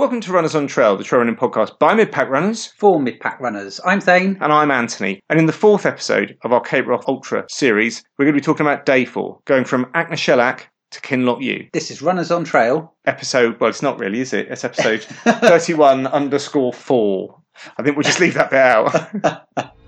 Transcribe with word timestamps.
Welcome 0.00 0.22
to 0.22 0.32
Runners 0.32 0.54
on 0.54 0.66
Trail, 0.66 0.96
the 0.96 1.04
trail 1.04 1.18
running 1.18 1.36
podcast 1.36 1.78
by 1.78 1.92
mid-pack 1.92 2.30
runners. 2.30 2.68
For 2.78 2.98
mid-pack 2.98 3.38
runners, 3.38 3.82
I'm 3.84 4.00
Thane. 4.00 4.38
And 4.40 4.50
I'm 4.50 4.70
Anthony. 4.70 5.20
And 5.28 5.38
in 5.38 5.44
the 5.44 5.52
fourth 5.52 5.84
episode 5.84 6.38
of 6.42 6.54
our 6.54 6.62
Cape 6.62 6.86
Wrath 6.86 7.04
Ultra 7.06 7.44
series, 7.50 8.02
we're 8.16 8.24
going 8.24 8.34
to 8.34 8.40
be 8.40 8.42
talking 8.42 8.64
about 8.64 8.86
day 8.86 9.04
four, 9.04 9.40
going 9.44 9.66
from 9.66 9.84
Achnashellach 9.92 10.62
to 10.92 11.00
Kinlochewe. 11.02 11.70
This 11.74 11.90
is 11.90 12.00
Runners 12.00 12.30
on 12.30 12.44
Trail. 12.44 12.94
Episode, 13.04 13.60
well, 13.60 13.68
it's 13.68 13.82
not 13.82 13.98
really, 13.98 14.20
is 14.20 14.32
it? 14.32 14.48
It's 14.48 14.64
episode 14.64 15.02
31 15.04 16.06
underscore 16.06 16.72
four. 16.72 17.42
I 17.76 17.82
think 17.82 17.94
we'll 17.94 18.04
just 18.04 18.20
leave 18.20 18.32
that 18.34 18.48
bit 18.48 18.58
out. 18.58 19.74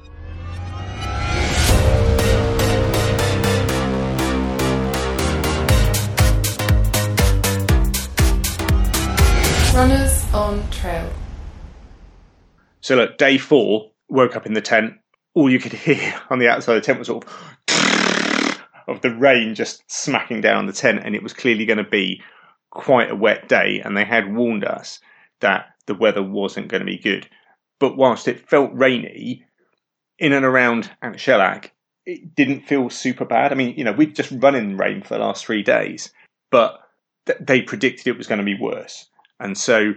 Runners 9.82 10.32
on 10.32 10.70
Trail. 10.70 11.12
So 12.82 12.94
look, 12.94 13.18
day 13.18 13.36
four, 13.36 13.90
woke 14.08 14.36
up 14.36 14.46
in 14.46 14.52
the 14.52 14.60
tent. 14.60 14.94
All 15.34 15.50
you 15.50 15.58
could 15.58 15.72
hear 15.88 16.14
on 16.30 16.38
the 16.38 16.46
outside 16.46 16.76
of 16.76 16.82
the 16.82 16.86
tent 16.86 17.00
was 17.00 17.08
sort 17.08 17.24
of 17.24 18.62
of 18.86 19.00
the 19.00 19.12
rain 19.12 19.56
just 19.56 19.82
smacking 19.90 20.40
down 20.40 20.58
on 20.58 20.66
the 20.66 20.72
tent, 20.72 21.00
and 21.04 21.16
it 21.16 21.22
was 21.24 21.32
clearly 21.32 21.66
going 21.66 21.78
to 21.78 21.90
be 21.90 22.22
quite 22.70 23.10
a 23.10 23.16
wet 23.16 23.48
day. 23.48 23.82
And 23.84 23.96
they 23.96 24.04
had 24.04 24.32
warned 24.32 24.64
us 24.64 25.00
that 25.40 25.66
the 25.86 25.96
weather 25.96 26.22
wasn't 26.22 26.68
going 26.68 26.82
to 26.82 26.86
be 26.86 26.96
good. 26.96 27.28
But 27.80 27.96
whilst 27.96 28.28
it 28.28 28.48
felt 28.48 28.70
rainy, 28.72 29.44
in 30.16 30.32
and 30.32 30.44
around 30.44 30.92
Shellac, 31.16 31.72
it 32.06 32.36
didn't 32.36 32.68
feel 32.68 32.88
super 32.88 33.24
bad. 33.24 33.50
I 33.50 33.56
mean, 33.56 33.74
you 33.76 33.82
know, 33.82 33.90
we'd 33.90 34.14
just 34.14 34.30
run 34.30 34.54
in 34.54 34.76
rain 34.76 35.02
for 35.02 35.14
the 35.14 35.24
last 35.24 35.44
three 35.44 35.64
days, 35.64 36.12
but 36.52 36.78
th- 37.26 37.40
they 37.40 37.62
predicted 37.62 38.06
it 38.06 38.16
was 38.16 38.28
going 38.28 38.38
to 38.38 38.44
be 38.44 38.56
worse. 38.56 39.08
And 39.40 39.56
so 39.56 39.94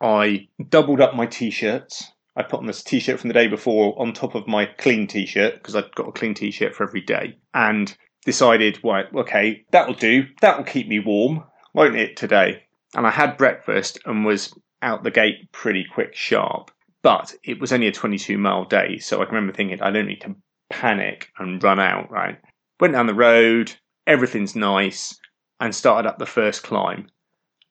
I 0.00 0.48
doubled 0.68 1.00
up 1.00 1.14
my 1.14 1.26
t-shirts. 1.26 2.12
I 2.36 2.42
put 2.42 2.60
on 2.60 2.66
this 2.66 2.82
t-shirt 2.82 3.20
from 3.20 3.28
the 3.28 3.34
day 3.34 3.48
before 3.48 4.00
on 4.00 4.12
top 4.12 4.34
of 4.34 4.46
my 4.46 4.66
clean 4.66 5.06
t-shirt 5.06 5.54
because 5.54 5.76
I'd 5.76 5.94
got 5.94 6.08
a 6.08 6.12
clean 6.12 6.34
t-shirt 6.34 6.74
for 6.74 6.84
every 6.84 7.02
day 7.02 7.38
and 7.54 7.94
decided, 8.24 8.80
right, 8.84 9.06
okay, 9.14 9.64
that'll 9.72 9.94
do. 9.94 10.24
That'll 10.40 10.64
keep 10.64 10.88
me 10.88 10.98
warm, 11.00 11.44
won't 11.74 11.96
it 11.96 12.16
today? 12.16 12.64
And 12.94 13.06
I 13.06 13.10
had 13.10 13.36
breakfast 13.36 13.98
and 14.06 14.24
was 14.24 14.54
out 14.82 15.04
the 15.04 15.10
gate 15.10 15.52
pretty 15.52 15.84
quick 15.92 16.14
sharp. 16.14 16.70
But 17.02 17.34
it 17.42 17.60
was 17.60 17.72
only 17.72 17.86
a 17.86 17.92
22 17.92 18.36
mile 18.36 18.64
day, 18.64 18.98
so 18.98 19.20
I 19.20 19.24
can 19.24 19.34
remember 19.34 19.54
thinking 19.54 19.80
I 19.80 19.90
don't 19.90 20.06
need 20.06 20.20
to 20.22 20.36
panic 20.68 21.30
and 21.38 21.62
run 21.62 21.80
out, 21.80 22.10
right? 22.10 22.38
Went 22.78 22.94
down 22.94 23.06
the 23.06 23.14
road, 23.14 23.72
everything's 24.06 24.54
nice, 24.54 25.18
and 25.60 25.74
started 25.74 26.08
up 26.08 26.18
the 26.18 26.26
first 26.26 26.62
climb. 26.62 27.08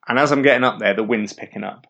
And 0.08 0.18
as 0.18 0.32
I'm 0.32 0.42
getting 0.42 0.64
up 0.64 0.80
there, 0.80 0.94
the 0.94 1.04
wind's 1.04 1.34
picking 1.34 1.64
up 1.64 1.88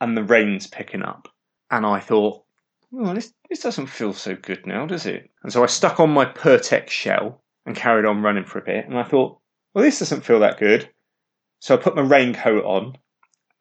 and 0.00 0.16
the 0.16 0.22
rain's 0.22 0.66
picking 0.66 1.02
up. 1.02 1.28
And 1.70 1.84
I 1.84 2.00
thought, 2.00 2.44
well, 2.90 3.14
this, 3.14 3.32
this 3.50 3.60
doesn't 3.60 3.88
feel 3.88 4.12
so 4.12 4.34
good 4.34 4.66
now, 4.66 4.86
does 4.86 5.06
it? 5.06 5.30
And 5.42 5.52
so 5.52 5.62
I 5.62 5.66
stuck 5.66 6.00
on 6.00 6.10
my 6.10 6.24
Pertex 6.24 6.90
shell 6.90 7.42
and 7.66 7.76
carried 7.76 8.06
on 8.06 8.22
running 8.22 8.44
for 8.44 8.58
a 8.58 8.64
bit. 8.64 8.86
And 8.86 8.98
I 8.98 9.02
thought, 9.02 9.38
well, 9.74 9.84
this 9.84 9.98
doesn't 9.98 10.24
feel 10.24 10.40
that 10.40 10.58
good. 10.58 10.88
So 11.60 11.74
I 11.74 11.78
put 11.78 11.96
my 11.96 12.02
raincoat 12.02 12.64
on 12.64 12.96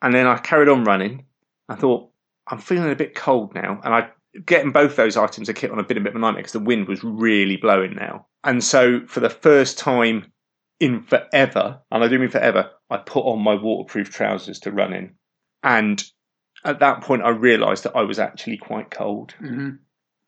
and 0.02 0.14
then 0.14 0.28
I 0.28 0.38
carried 0.38 0.70
on 0.70 0.86
running. 0.86 1.26
I 1.68 1.76
thought, 1.76 2.10
I'm 2.48 2.60
feeling 2.60 2.92
a 2.92 2.96
bit 2.96 3.16
cold 3.16 3.54
now. 3.54 3.82
And 3.84 3.94
I 3.94 4.10
getting 4.46 4.72
both 4.72 4.96
those 4.96 5.18
items 5.18 5.50
of 5.50 5.56
kit 5.56 5.72
on 5.72 5.80
a 5.80 5.84
bit, 5.84 5.98
a 5.98 6.02
bit 6.02 6.12
of 6.12 6.16
a 6.16 6.20
nightmare 6.20 6.42
because 6.42 6.54
the 6.54 6.60
wind 6.60 6.88
was 6.88 7.04
really 7.04 7.58
blowing 7.58 7.96
now. 7.96 8.28
And 8.44 8.64
so 8.64 9.02
for 9.08 9.20
the 9.20 9.30
first 9.30 9.78
time 9.78 10.32
in 10.80 11.04
forever, 11.04 11.82
and 11.92 12.04
I 12.04 12.08
do 12.08 12.20
mean 12.20 12.30
forever, 12.30 12.72
I 12.90 12.98
put 12.98 13.26
on 13.26 13.42
my 13.42 13.56
waterproof 13.56 14.10
trousers 14.10 14.60
to 14.60 14.72
run 14.72 14.94
in. 14.94 15.16
And 15.64 16.04
at 16.64 16.80
that 16.80 17.02
point, 17.02 17.24
I 17.24 17.30
realised 17.30 17.84
that 17.84 17.96
I 17.96 18.04
was 18.04 18.20
actually 18.20 18.58
quite 18.58 18.92
cold 18.92 19.34
mm-hmm. 19.42 19.70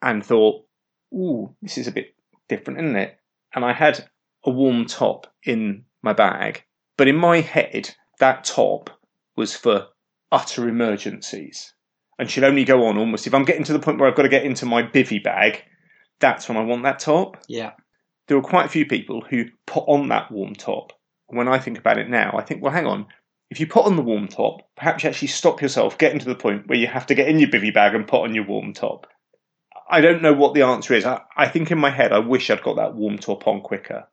and 0.02 0.26
thought, 0.26 0.66
ooh, 1.14 1.56
this 1.62 1.78
is 1.78 1.88
a 1.88 1.92
bit 1.92 2.16
different, 2.48 2.80
isn't 2.80 2.96
it? 2.96 3.18
And 3.54 3.64
I 3.64 3.74
had 3.74 4.10
a 4.44 4.50
warm 4.50 4.86
top 4.86 5.28
in 5.44 5.86
my 6.02 6.14
bag, 6.14 6.64
but 6.98 7.08
in 7.08 7.16
my 7.16 7.42
head, 7.42 7.96
that 8.20 8.44
top 8.44 8.90
was 9.36 9.56
for 9.56 9.88
utter 10.32 10.68
emergencies 10.68 11.74
and 12.18 12.30
should 12.30 12.44
only 12.44 12.66
go 12.66 12.86
on 12.86 12.98
almost 12.98 13.26
if 13.26 13.34
I'm 13.34 13.46
getting 13.46 13.64
to 13.66 13.74
the 13.74 13.80
point 13.80 14.00
where 14.00 14.10
I've 14.10 14.16
got 14.16 14.24
to 14.24 14.30
get 14.30 14.46
into 14.46 14.66
my 14.66 14.84
bivy 14.84 15.24
bag. 15.24 15.64
That's 16.20 16.50
when 16.50 16.58
I 16.58 16.64
want 16.64 16.84
that 16.84 17.00
top. 17.00 17.38
Yeah 17.48 17.72
there 18.30 18.38
were 18.38 18.48
quite 18.48 18.68
a 18.68 18.70
few 18.70 18.86
people 18.86 19.22
who 19.22 19.46
put 19.66 19.84
on 19.88 20.08
that 20.10 20.32
warm 20.32 20.54
top. 20.54 20.94
When 21.28 21.48
I 21.48 21.58
think 21.58 21.80
about 21.80 21.98
it 21.98 22.10
now, 22.10 22.36
I 22.38 22.44
think, 22.44 22.62
well, 22.62 22.72
hang 22.72 22.86
on. 22.86 23.08
If 23.50 23.60
you 23.60 23.66
put 23.66 23.86
on 23.86 23.96
the 23.96 24.04
warm 24.04 24.28
top, 24.28 24.62
perhaps 24.78 25.04
you 25.04 25.10
actually 25.10 25.30
stop 25.30 25.62
yourself 25.64 25.98
getting 25.98 26.20
to 26.20 26.26
the 26.26 26.36
point 26.36 26.68
where 26.68 26.78
you 26.78 26.86
have 26.86 27.08
to 27.08 27.16
get 27.16 27.28
in 27.28 27.40
your 27.40 27.50
bivy 27.50 27.74
bag 27.74 27.96
and 27.96 28.08
put 28.08 28.22
on 28.22 28.36
your 28.36 28.46
warm 28.46 28.74
top. 28.74 29.08
I 29.90 30.02
don't 30.02 30.22
know 30.22 30.34
what 30.34 30.54
the 30.54 30.62
answer 30.62 30.94
is. 30.94 31.06
I, 31.06 31.22
I 31.36 31.48
think 31.48 31.72
in 31.72 31.80
my 31.80 31.90
head, 31.90 32.14
I 32.14 32.20
wish 32.20 32.52
I'd 32.52 32.62
got 32.62 32.76
that 32.76 32.94
warm 32.94 33.18
top 33.18 33.48
on 33.48 33.62
quicker. 33.62 34.08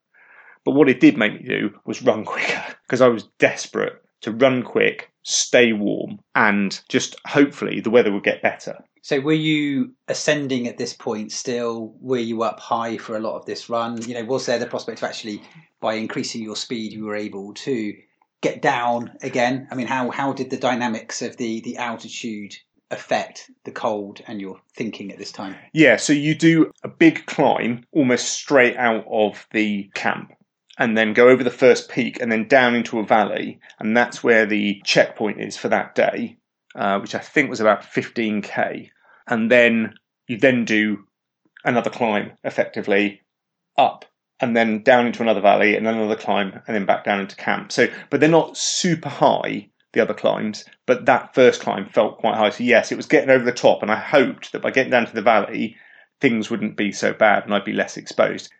But 0.65 0.73
what 0.73 0.89
it 0.89 0.99
did 0.99 1.19
make 1.19 1.35
me 1.35 1.47
do 1.47 1.79
was 1.85 2.03
run 2.03 2.25
quicker 2.25 2.65
because 2.85 3.03
I 3.03 3.09
was 3.09 3.29
desperate 3.39 4.03
to 4.23 4.33
run 4.33 4.63
quick, 4.63 5.13
stay 5.25 5.75
warm, 5.75 6.21
and 6.35 6.81
just 6.89 7.17
hopefully 7.27 7.81
the 7.81 7.91
weather 7.91 8.13
would 8.13 8.25
get 8.25 8.41
better. 8.41 8.83
So 9.07 9.21
were 9.21 9.35
you 9.35 9.93
ascending 10.09 10.67
at 10.67 10.79
this 10.79 10.93
point 10.93 11.31
still? 11.31 11.95
Were 12.01 12.19
you 12.19 12.43
up 12.43 12.59
high 12.59 12.97
for 12.97 13.17
a 13.17 13.21
lot 13.21 13.37
of 13.37 13.47
this 13.47 13.71
run? 13.71 14.03
You 14.03 14.15
know, 14.15 14.25
was 14.25 14.47
there 14.47 14.59
the 14.59 14.67
prospect 14.67 14.99
of 14.99 15.05
actually 15.05 15.43
by 15.81 15.95
increasing 15.95 16.43
your 16.43 16.57
speed 16.57 16.93
you 16.93 17.05
were 17.05 17.15
able 17.15 17.55
to 17.55 17.95
get 18.41 18.63
down 18.63 19.13
again? 19.23 19.69
I 19.71 19.77
mean, 19.77 19.87
how 19.87 20.11
how 20.11 20.33
did 20.33 20.51
the 20.51 20.57
dynamics 20.57 21.23
of 21.23 21.37
the 21.37 21.61
the 21.61 21.77
altitude 21.77 22.57
affect 22.91 23.49
the 23.63 23.71
cold 23.71 24.23
and 24.27 24.41
your 24.41 24.61
thinking 24.75 25.13
at 25.13 25.19
this 25.19 25.31
time? 25.31 25.55
Yeah, 25.73 25.99
so 25.99 26.13
you 26.13 26.35
do 26.35 26.73
a 26.83 26.89
big 26.89 27.27
climb 27.27 27.85
almost 27.93 28.33
straight 28.33 28.77
out 28.77 29.05
of 29.09 29.47
the 29.53 29.89
camp 29.95 30.33
and 30.79 30.99
then 30.99 31.13
go 31.13 31.29
over 31.29 31.45
the 31.45 31.51
first 31.53 31.89
peak 31.89 32.21
and 32.21 32.33
then 32.33 32.49
down 32.49 32.75
into 32.75 32.99
a 32.99 33.07
valley 33.07 33.61
and 33.79 33.97
that's 33.97 34.25
where 34.25 34.47
the 34.47 34.83
checkpoint 34.85 35.41
is 35.41 35.57
for 35.57 35.69
that 35.69 35.95
day. 35.95 36.39
Uh, 36.75 36.99
which 36.99 37.15
I 37.15 37.21
think 37.21 37.49
was 37.49 37.61
about 37.61 37.81
15k 37.81 38.91
and 39.29 39.51
then 39.51 39.95
you 40.29 40.39
then 40.39 40.65
do 40.65 41.05
another 41.65 41.91
climb 41.91 42.33
effectively 42.45 43.21
up 43.77 44.05
and 44.41 44.57
then 44.57 44.83
down 44.83 45.07
into 45.07 45.23
another 45.23 45.41
valley 45.41 45.77
and 45.77 45.87
then 45.87 45.95
another 45.95 46.17
climb 46.17 46.53
and 46.67 46.75
then 46.75 46.87
back 46.87 47.05
down 47.05 47.21
into 47.21 47.37
camp. 47.37 47.73
So, 47.73 47.89
but 48.11 48.21
they're 48.21 48.29
not 48.29 48.57
super 48.57 49.09
high, 49.09 49.69
the 49.93 50.01
other 50.01 50.15
climbs, 50.15 50.65
but 50.87 51.07
that 51.07 51.35
first 51.35 51.61
climb 51.61 51.89
felt 51.89 52.19
quite 52.19 52.37
high. 52.37 52.51
So, 52.51 52.65
yes, 52.65 52.93
it 52.93 52.97
was 52.97 53.07
getting 53.07 53.31
over 53.31 53.45
the 53.45 53.53
top, 53.53 53.83
and 53.83 53.91
I 53.91 53.97
hoped 53.97 54.53
that 54.53 54.63
by 54.63 54.71
getting 54.71 54.91
down 54.91 55.07
to 55.07 55.15
the 55.15 55.23
valley, 55.23 55.77
things 56.21 56.51
wouldn't 56.51 56.77
be 56.77 56.93
so 56.93 57.13
bad 57.13 57.45
and 57.45 57.55
I'd 57.55 57.65
be 57.65 57.73
less 57.73 57.97
exposed. 57.97 58.51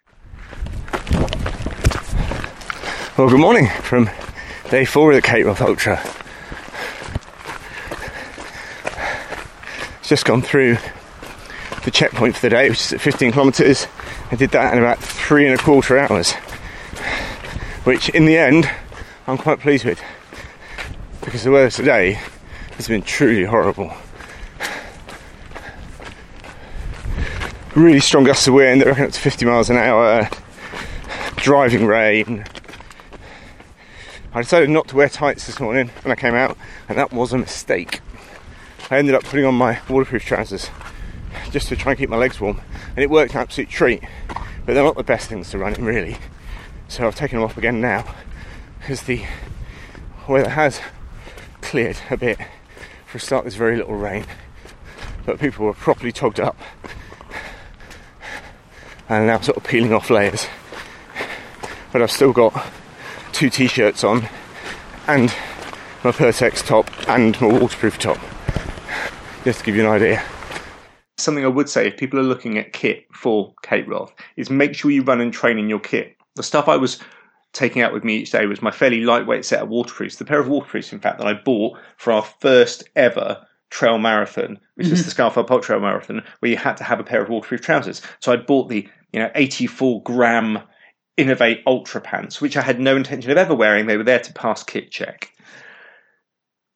Well, 3.17 3.31
good 3.31 3.41
morning 3.41 3.69
from 3.83 4.11
day 4.71 4.85
four 4.85 5.11
of 5.11 5.17
the 5.17 5.23
Cape 5.23 5.47
Wrath 5.47 5.63
Ultra. 5.63 6.16
Just 10.09 10.25
gone 10.25 10.41
through 10.41 10.77
the 11.85 11.91
checkpoint 11.91 12.37
for 12.37 12.43
the 12.43 12.51
day, 12.51 12.69
which 12.69 12.81
is 12.81 12.93
at 12.93 13.01
15 13.01 13.33
kilometres. 13.33 13.89
I 14.31 14.37
did 14.37 14.51
that 14.51 14.73
in 14.73 14.79
about 14.79 14.99
three 14.99 15.47
and 15.47 15.59
a 15.59 15.63
quarter 15.63 15.99
hours, 15.99 16.33
which 17.85 18.09
in 18.11 18.25
the 18.25 18.37
end 18.37 18.71
I'm 19.27 19.37
quite 19.37 19.59
pleased 19.59 19.85
with 19.85 20.01
because 21.23 21.43
the 21.43 21.51
weather 21.51 21.71
today 21.71 22.21
has 22.77 22.87
been 22.87 23.03
truly 23.03 23.45
horrible. 23.45 23.93
Really 27.75 28.01
strong 28.01 28.23
gusts 28.23 28.47
of 28.47 28.55
wind, 28.55 28.87
reckon 28.87 29.07
up 29.07 29.11
to 29.11 29.21
50 29.21 29.45
miles 29.45 29.69
an 29.69 29.77
hour, 29.77 30.29
driving 31.35 31.85
rain. 31.85 32.45
I 34.33 34.43
decided 34.43 34.71
not 34.71 34.87
to 34.89 34.97
wear 34.97 35.09
tights 35.09 35.47
this 35.47 35.59
morning 35.59 35.91
when 36.03 36.13
I 36.13 36.15
came 36.15 36.35
out, 36.35 36.57
and 36.89 36.97
that 36.97 37.13
was 37.13 37.33
a 37.33 37.39
mistake. 37.39 38.01
I 38.89 38.99
ended 38.99 39.17
up 39.17 39.25
putting 39.25 39.45
on 39.45 39.55
my 39.57 39.81
waterproof 39.89 40.25
trousers 40.25 40.71
just 41.51 41.67
to 41.69 41.77
try 41.77 41.93
and 41.93 41.99
keep 41.99 42.09
my 42.09 42.17
legs 42.17 42.41
warm, 42.41 42.61
and 42.91 42.99
it 42.99 43.11
worked 43.11 43.35
an 43.35 43.41
absolute 43.41 43.69
treat. 43.69 44.03
But 44.29 44.75
they're 44.75 44.85
not 44.85 44.97
the 44.97 45.03
best 45.03 45.29
things 45.29 45.51
to 45.51 45.59
run 45.59 45.75
in, 45.75 45.85
really. 45.85 46.17
So 46.87 47.05
I've 47.05 47.17
taken 47.17 47.39
them 47.39 47.45
off 47.45 47.57
again 47.57 47.81
now 47.81 48.05
because 48.79 49.03
the 49.03 49.25
weather 50.29 50.51
has 50.51 50.81
cleared 51.63 51.99
a 52.11 52.17
bit. 52.17 52.39
For 53.07 53.19
a 53.19 53.21
start, 53.21 53.45
there's 53.45 53.57
very 53.57 53.77
little 53.77 53.97
rain, 53.97 54.25
but 55.25 55.41
people 55.41 55.67
were 55.67 55.75
properly 55.75 56.13
togged 56.13 56.39
up 56.39 56.57
and 59.09 59.27
now 59.27 59.41
sort 59.41 59.57
of 59.57 59.65
peeling 59.65 59.93
off 59.93 60.11
layers. 60.11 60.47
But 61.93 62.03
I've 62.03 62.13
still 62.13 62.33
got 62.33 62.67
two 63.33 63.51
t-shirts 63.51 64.05
on 64.05 64.29
and 65.09 65.35
my 66.05 66.13
Pertex 66.13 66.65
top 66.65 66.89
and 67.09 67.41
my 67.41 67.47
waterproof 67.49 67.99
top 67.99 68.19
just 69.47 69.61
to 69.61 69.65
give 69.65 69.77
you 69.77 69.83
an 69.83 69.93
idea. 69.93 70.21
Something 71.19 71.45
I 71.45 71.49
would 71.49 71.69
say 71.69 71.87
if 71.87 71.97
people 71.97 72.19
are 72.19 72.25
looking 72.25 72.59
at 72.59 72.73
kit 72.73 73.07
for 73.13 73.55
Cape 73.63 73.87
Wrath 73.87 74.13
is 74.37 74.51
make 74.51 74.75
sure 74.75 74.91
you 74.91 75.05
run 75.05 75.21
and 75.21 75.33
train 75.33 75.57
in 75.57 75.69
your 75.69 75.79
kit. 75.79 76.17
The 76.35 76.43
stuff 76.43 76.67
I 76.67 76.77
was 76.77 76.99
taking 77.53 77.81
out 77.81 77.93
with 77.93 78.03
me 78.03 78.17
each 78.17 78.33
day 78.33 78.47
was 78.47 78.61
my 78.61 78.73
fairly 78.73 79.03
lightweight 79.03 79.45
set 79.45 79.63
of 79.63 79.69
waterproofs. 79.69 80.17
The 80.17 80.25
pair 80.25 80.41
of 80.41 80.49
waterproofs, 80.49 80.93
in 80.93 80.99
fact, 80.99 81.19
that 81.19 81.29
I 81.29 81.35
bought 81.35 81.79
for 81.97 82.13
our 82.13 82.25
first 82.25 82.83
ever 82.97 83.41
trail 83.71 83.99
marathon, 83.99 84.59
which 84.75 84.89
was 84.89 85.03
mm-hmm. 85.03 85.09
the 85.11 85.31
Scafell 85.31 85.47
Pulse 85.47 85.67
Trail 85.67 85.79
Marathon, 85.79 86.25
where 86.41 86.51
you 86.51 86.57
had 86.57 86.77
to 86.79 86.85
have 86.85 86.99
a 86.99 87.05
pair 87.05 87.23
of 87.23 87.29
waterproof 87.29 87.61
trousers. 87.61 88.03
So 88.19 88.33
I 88.33 88.37
bought 88.37 88.69
the 88.69 88.89
you 89.13 89.21
know 89.21 89.31
84 89.37 90.03
gram 90.03 90.59
inov-8 91.17 91.63
Ultra 91.69 92.01
pants, 92.01 92.41
which 92.41 92.57
I 92.57 92.63
had 92.63 92.81
no 92.81 92.97
intention 92.97 93.31
of 93.31 93.37
ever 93.37 93.55
wearing. 93.55 93.87
They 93.87 93.97
were 93.97 94.03
there 94.03 94.19
to 94.19 94.33
pass 94.33 94.65
kit 94.65 94.91
check. 94.91 95.31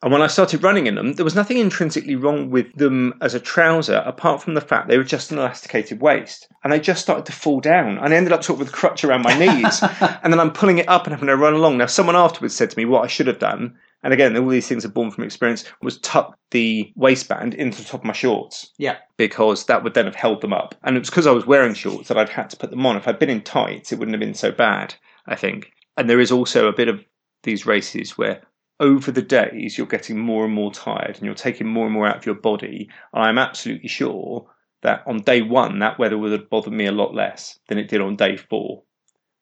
And 0.02 0.12
when 0.12 0.22
I 0.22 0.28
started 0.28 0.62
running 0.62 0.86
in 0.86 0.94
them, 0.94 1.12
there 1.14 1.24
was 1.24 1.34
nothing 1.34 1.58
intrinsically 1.58 2.16
wrong 2.16 2.48
with 2.48 2.72
them 2.74 3.12
as 3.20 3.34
a 3.34 3.40
trouser, 3.40 4.02
apart 4.06 4.42
from 4.42 4.54
the 4.54 4.60
fact 4.62 4.88
they 4.88 4.96
were 4.96 5.04
just 5.04 5.30
an 5.30 5.38
elasticated 5.38 6.00
waist. 6.00 6.48
And 6.64 6.72
they 6.72 6.80
just 6.80 7.02
started 7.02 7.26
to 7.26 7.32
fall 7.32 7.60
down. 7.60 7.98
And 7.98 8.14
I 8.14 8.16
ended 8.16 8.32
up 8.32 8.42
sort 8.42 8.56
of 8.56 8.60
with 8.60 8.68
a 8.70 8.76
crutch 8.76 9.04
around 9.04 9.22
my 9.22 9.38
knees. 9.38 9.82
and 10.22 10.32
then 10.32 10.40
I'm 10.40 10.52
pulling 10.52 10.78
it 10.78 10.88
up 10.88 11.04
and 11.04 11.12
having 11.12 11.26
to 11.26 11.36
run 11.36 11.52
along. 11.52 11.76
Now, 11.76 11.86
someone 11.86 12.16
afterwards 12.16 12.56
said 12.56 12.70
to 12.70 12.78
me 12.78 12.86
what 12.86 13.04
I 13.04 13.08
should 13.08 13.26
have 13.26 13.38
done, 13.38 13.76
and 14.02 14.14
again, 14.14 14.34
all 14.36 14.48
these 14.48 14.66
things 14.66 14.86
are 14.86 14.90
born 14.90 15.10
from 15.10 15.24
experience, 15.24 15.64
was 15.82 15.98
tuck 15.98 16.38
the 16.50 16.90
waistband 16.96 17.54
into 17.54 17.82
the 17.82 17.84
top 17.84 18.00
of 18.00 18.06
my 18.06 18.14
shorts. 18.14 18.72
Yeah. 18.78 18.96
Because 19.18 19.66
that 19.66 19.84
would 19.84 19.92
then 19.92 20.06
have 20.06 20.14
held 20.14 20.40
them 20.40 20.54
up. 20.54 20.74
And 20.82 20.96
it 20.96 21.00
was 21.00 21.10
because 21.10 21.26
I 21.26 21.32
was 21.32 21.46
wearing 21.46 21.74
shorts 21.74 22.08
that 22.08 22.16
I'd 22.16 22.30
had 22.30 22.48
to 22.50 22.56
put 22.56 22.70
them 22.70 22.86
on. 22.86 22.96
If 22.96 23.06
I'd 23.06 23.18
been 23.18 23.28
in 23.28 23.42
tights, 23.42 23.92
it 23.92 23.98
wouldn't 23.98 24.14
have 24.14 24.20
been 24.20 24.32
so 24.32 24.50
bad, 24.50 24.94
I 25.26 25.36
think. 25.36 25.72
And 25.98 26.08
there 26.08 26.20
is 26.20 26.32
also 26.32 26.66
a 26.66 26.72
bit 26.72 26.88
of 26.88 27.04
these 27.42 27.66
races 27.66 28.16
where 28.16 28.40
over 28.80 29.12
the 29.12 29.22
days 29.22 29.76
you're 29.76 29.86
getting 29.86 30.18
more 30.18 30.44
and 30.44 30.54
more 30.54 30.72
tired 30.72 31.16
and 31.16 31.24
you're 31.24 31.34
taking 31.34 31.66
more 31.66 31.84
and 31.84 31.94
more 31.94 32.06
out 32.06 32.16
of 32.16 32.26
your 32.26 32.34
body. 32.34 32.88
I'm 33.12 33.38
absolutely 33.38 33.88
sure 33.88 34.46
that 34.82 35.02
on 35.06 35.18
day 35.18 35.42
one, 35.42 35.78
that 35.80 35.98
weather 35.98 36.18
would 36.18 36.32
have 36.32 36.50
bothered 36.50 36.72
me 36.72 36.86
a 36.86 36.92
lot 36.92 37.14
less 37.14 37.58
than 37.68 37.78
it 37.78 37.88
did 37.88 38.00
on 38.00 38.16
day 38.16 38.36
four 38.36 38.82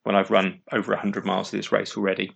when 0.03 0.17
I've 0.17 0.31
run 0.31 0.61
over 0.73 0.93
100 0.93 1.25
miles 1.25 1.53
of 1.53 1.59
this 1.59 1.73
race 1.73 1.97
already. 1.97 2.33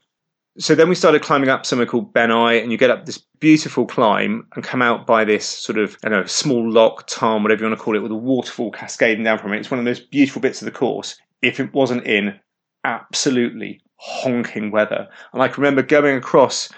So 0.59 0.75
then 0.75 0.89
we 0.89 0.95
started 0.95 1.23
climbing 1.23 1.49
up 1.49 1.65
somewhere 1.65 1.87
called 1.87 2.13
Benai, 2.13 2.63
and 2.63 2.71
you 2.71 2.77
get 2.77 2.91
up 2.91 3.07
this 3.07 3.25
beautiful 3.41 3.87
climb 3.87 4.47
and 4.55 4.63
come 4.63 4.83
out 4.83 5.07
by 5.07 5.25
this 5.25 5.47
sort 5.47 5.79
of, 5.79 5.97
I 6.05 6.11
don't 6.11 6.21
know, 6.21 6.27
small 6.27 6.71
lock, 6.71 7.07
tarn, 7.07 7.43
whatever 7.43 7.63
you 7.63 7.69
want 7.71 7.79
to 7.79 7.83
call 7.83 7.97
it, 7.97 8.03
with 8.03 8.13
a 8.13 8.17
waterfall 8.17 8.71
cascading 8.71 9.25
down 9.25 9.39
from 9.39 9.55
it. 9.55 9.61
It's 9.61 9.71
one 9.71 9.79
of 9.79 9.85
the 9.85 9.91
most 9.91 10.11
beautiful 10.11 10.43
bits 10.43 10.61
of 10.61 10.67
the 10.67 10.71
course. 10.71 11.19
If 11.41 11.59
it 11.59 11.73
wasn't 11.73 12.07
in 12.07 12.39
absolutely 12.85 13.81
honking 13.97 14.71
weather. 14.71 15.09
And 15.33 15.43
I 15.43 15.49
can 15.49 15.63
remember 15.63 15.83
going 15.83 16.17
across 16.17 16.69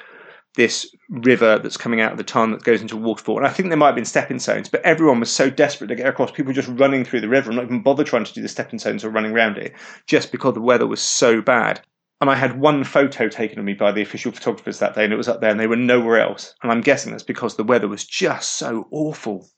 this 0.57 0.95
river 1.09 1.59
that's 1.59 1.77
coming 1.77 2.01
out 2.01 2.13
of 2.13 2.19
the 2.19 2.25
tarn 2.25 2.53
that 2.53 2.63
goes 2.63 2.81
into 2.81 2.97
a 2.97 3.01
waterfall. 3.01 3.39
And 3.39 3.47
I 3.47 3.51
think 3.51 3.69
there 3.69 3.77
might 3.77 3.87
have 3.87 3.95
been 3.95 4.05
stepping 4.05 4.39
stones, 4.39 4.69
but 4.69 4.83
everyone 4.83 5.21
was 5.21 5.31
so 5.31 5.51
desperate 5.51 5.89
to 5.89 5.97
get 5.97 6.07
across. 6.07 6.31
People 6.31 6.53
just 6.53 6.69
running 6.69 7.05
through 7.05 7.23
the 7.23 7.29
river 7.29 7.51
and 7.51 7.57
not 7.57 7.65
even 7.65 7.83
bother 7.83 8.05
trying 8.05 8.25
to 8.25 8.33
do 8.33 8.43
the 8.43 8.49
stepping 8.49 8.79
stones 8.79 9.05
or 9.05 9.11
running 9.11 9.33
around 9.33 9.59
it, 9.59 9.75
just 10.07 10.31
because 10.31 10.55
the 10.55 10.61
weather 10.61 10.87
was 10.87 11.03
so 11.03 11.41
bad. 11.43 11.81
And 12.21 12.31
I 12.31 12.37
had 12.37 12.61
one 12.61 12.85
photo 12.85 13.29
taken 13.29 13.59
of 13.59 13.65
me 13.65 13.75
by 13.75 13.91
the 13.91 14.03
official 14.03 14.33
photographers 14.33 14.79
that 14.79 14.95
day, 14.95 15.05
and 15.05 15.13
it 15.13 15.17
was 15.17 15.29
up 15.29 15.41
there, 15.41 15.51
and 15.51 15.59
they 15.59 15.67
were 15.67 15.77
nowhere 15.77 16.21
else. 16.21 16.55
And 16.63 16.71
I'm 16.71 16.81
guessing 16.81 17.11
that's 17.11 17.25
because 17.25 17.57
the 17.57 17.65
weather 17.65 17.89
was 17.89 18.05
just 18.05 18.53
so 18.53 18.87
awful. 18.93 19.49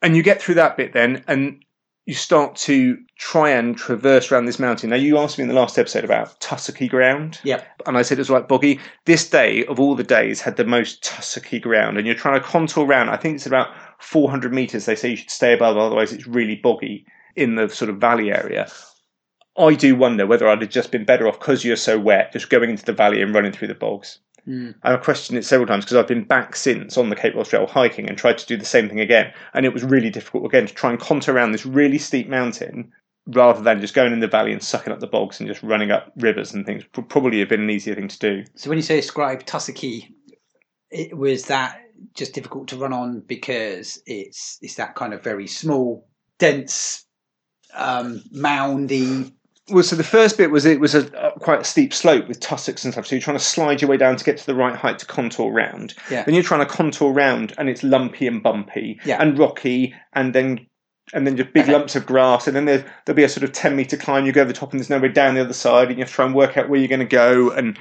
And 0.00 0.16
you 0.16 0.22
get 0.22 0.40
through 0.40 0.54
that 0.54 0.76
bit 0.76 0.92
then, 0.92 1.24
and 1.26 1.64
you 2.08 2.14
start 2.14 2.56
to 2.56 2.96
try 3.18 3.50
and 3.50 3.76
traverse 3.76 4.32
around 4.32 4.46
this 4.46 4.58
mountain. 4.58 4.88
Now, 4.88 4.96
you 4.96 5.18
asked 5.18 5.36
me 5.36 5.42
in 5.42 5.48
the 5.48 5.54
last 5.54 5.78
episode 5.78 6.04
about 6.04 6.40
tussocky 6.40 6.88
ground. 6.88 7.38
Yep. 7.44 7.82
And 7.84 7.98
I 7.98 8.02
said 8.02 8.16
it 8.16 8.22
was 8.22 8.30
like 8.30 8.48
boggy. 8.48 8.80
This 9.04 9.28
day, 9.28 9.66
of 9.66 9.78
all 9.78 9.94
the 9.94 10.02
days, 10.02 10.40
had 10.40 10.56
the 10.56 10.64
most 10.64 11.04
tussocky 11.04 11.60
ground. 11.60 11.98
And 11.98 12.06
you're 12.06 12.16
trying 12.16 12.40
to 12.40 12.46
contour 12.46 12.86
around. 12.86 13.10
I 13.10 13.18
think 13.18 13.34
it's 13.34 13.44
about 13.44 13.68
400 13.98 14.54
metres. 14.54 14.86
They 14.86 14.96
say 14.96 15.10
you 15.10 15.16
should 15.16 15.30
stay 15.30 15.52
above, 15.52 15.76
otherwise, 15.76 16.14
it's 16.14 16.26
really 16.26 16.56
boggy 16.56 17.04
in 17.36 17.56
the 17.56 17.68
sort 17.68 17.90
of 17.90 17.98
valley 17.98 18.32
area. 18.32 18.72
I 19.58 19.74
do 19.74 19.94
wonder 19.94 20.26
whether 20.26 20.48
I'd 20.48 20.62
have 20.62 20.70
just 20.70 20.90
been 20.90 21.04
better 21.04 21.28
off 21.28 21.38
because 21.38 21.62
you're 21.62 21.76
so 21.76 21.98
wet, 21.98 22.32
just 22.32 22.48
going 22.48 22.70
into 22.70 22.86
the 22.86 22.94
valley 22.94 23.20
and 23.20 23.34
running 23.34 23.52
through 23.52 23.68
the 23.68 23.74
bogs. 23.74 24.18
Mm. 24.48 24.74
I've 24.82 25.02
questioned 25.02 25.38
it 25.38 25.44
several 25.44 25.66
times 25.66 25.84
because 25.84 25.96
I've 25.96 26.08
been 26.08 26.24
back 26.24 26.56
since 26.56 26.96
on 26.96 27.10
the 27.10 27.16
Cape 27.16 27.34
Wrath 27.34 27.50
Trail 27.50 27.66
hiking 27.66 28.08
and 28.08 28.16
tried 28.16 28.38
to 28.38 28.46
do 28.46 28.56
the 28.56 28.64
same 28.64 28.88
thing 28.88 29.00
again. 29.00 29.32
And 29.52 29.66
it 29.66 29.74
was 29.74 29.84
really 29.84 30.10
difficult 30.10 30.46
again 30.46 30.66
to 30.66 30.74
try 30.74 30.90
and 30.90 30.98
contour 30.98 31.34
around 31.34 31.52
this 31.52 31.66
really 31.66 31.98
steep 31.98 32.28
mountain 32.28 32.90
rather 33.26 33.60
than 33.62 33.80
just 33.80 33.92
going 33.92 34.12
in 34.12 34.20
the 34.20 34.26
valley 34.26 34.52
and 34.52 34.62
sucking 34.62 34.92
up 34.92 35.00
the 35.00 35.06
bogs 35.06 35.38
and 35.38 35.48
just 35.48 35.62
running 35.62 35.90
up 35.90 36.12
rivers 36.16 36.54
and 36.54 36.64
things. 36.64 36.82
Probably 36.92 37.40
have 37.40 37.50
been 37.50 37.60
an 37.60 37.70
easier 37.70 37.94
thing 37.94 38.08
to 38.08 38.18
do. 38.18 38.44
So 38.54 38.70
when 38.70 38.78
you 38.78 38.82
say 38.82 38.96
describe 38.96 39.44
tussocky, 39.44 40.14
it 40.90 41.16
was 41.16 41.46
that 41.46 41.82
just 42.14 42.32
difficult 42.32 42.68
to 42.68 42.76
run 42.76 42.92
on 42.92 43.20
because 43.20 44.00
it's 44.06 44.58
it's 44.62 44.76
that 44.76 44.94
kind 44.94 45.12
of 45.12 45.22
very 45.22 45.46
small, 45.46 46.08
dense, 46.38 47.04
um, 47.74 48.22
moundy. 48.30 49.34
Well, 49.70 49.82
so 49.82 49.96
the 49.96 50.04
first 50.04 50.38
bit 50.38 50.50
was 50.50 50.64
it 50.64 50.80
was 50.80 50.94
a, 50.94 51.06
a 51.16 51.38
quite 51.38 51.60
a 51.60 51.64
steep 51.64 51.92
slope 51.92 52.26
with 52.28 52.40
tussocks 52.40 52.84
and 52.84 52.92
stuff. 52.92 53.06
So 53.06 53.14
you're 53.16 53.22
trying 53.22 53.36
to 53.38 53.44
slide 53.44 53.80
your 53.82 53.90
way 53.90 53.96
down 53.96 54.16
to 54.16 54.24
get 54.24 54.38
to 54.38 54.46
the 54.46 54.54
right 54.54 54.74
height 54.74 54.98
to 55.00 55.06
contour 55.06 55.50
round. 55.52 55.94
Yeah. 56.10 56.24
Then 56.24 56.34
you're 56.34 56.42
trying 56.44 56.66
to 56.66 56.72
contour 56.72 57.12
round, 57.12 57.52
and 57.58 57.68
it's 57.68 57.82
lumpy 57.82 58.26
and 58.26 58.42
bumpy 58.42 58.98
Yeah. 59.04 59.20
and 59.20 59.38
rocky, 59.38 59.94
and 60.14 60.34
then 60.34 60.66
and 61.14 61.26
then 61.26 61.36
just 61.38 61.52
big 61.54 61.68
lumps 61.68 61.96
of 61.96 62.04
grass, 62.04 62.46
and 62.46 62.54
then 62.54 62.66
there, 62.66 62.84
there'll 63.06 63.16
be 63.16 63.24
a 63.24 63.28
sort 63.30 63.42
of 63.44 63.52
ten 63.52 63.74
meter 63.76 63.96
climb. 63.96 64.26
You 64.26 64.32
go 64.32 64.42
over 64.42 64.52
the 64.52 64.58
top, 64.58 64.72
and 64.72 64.80
there's 64.80 64.90
no 64.90 64.98
way 64.98 65.08
down 65.08 65.34
the 65.34 65.40
other 65.40 65.52
side, 65.54 65.88
and 65.88 65.96
you 65.98 66.02
have 66.02 66.08
to 66.10 66.14
try 66.14 66.26
and 66.26 66.34
work 66.34 66.56
out 66.56 66.68
where 66.68 66.78
you're 66.78 66.88
going 66.88 67.00
to 67.00 67.06
go. 67.06 67.50
And 67.50 67.78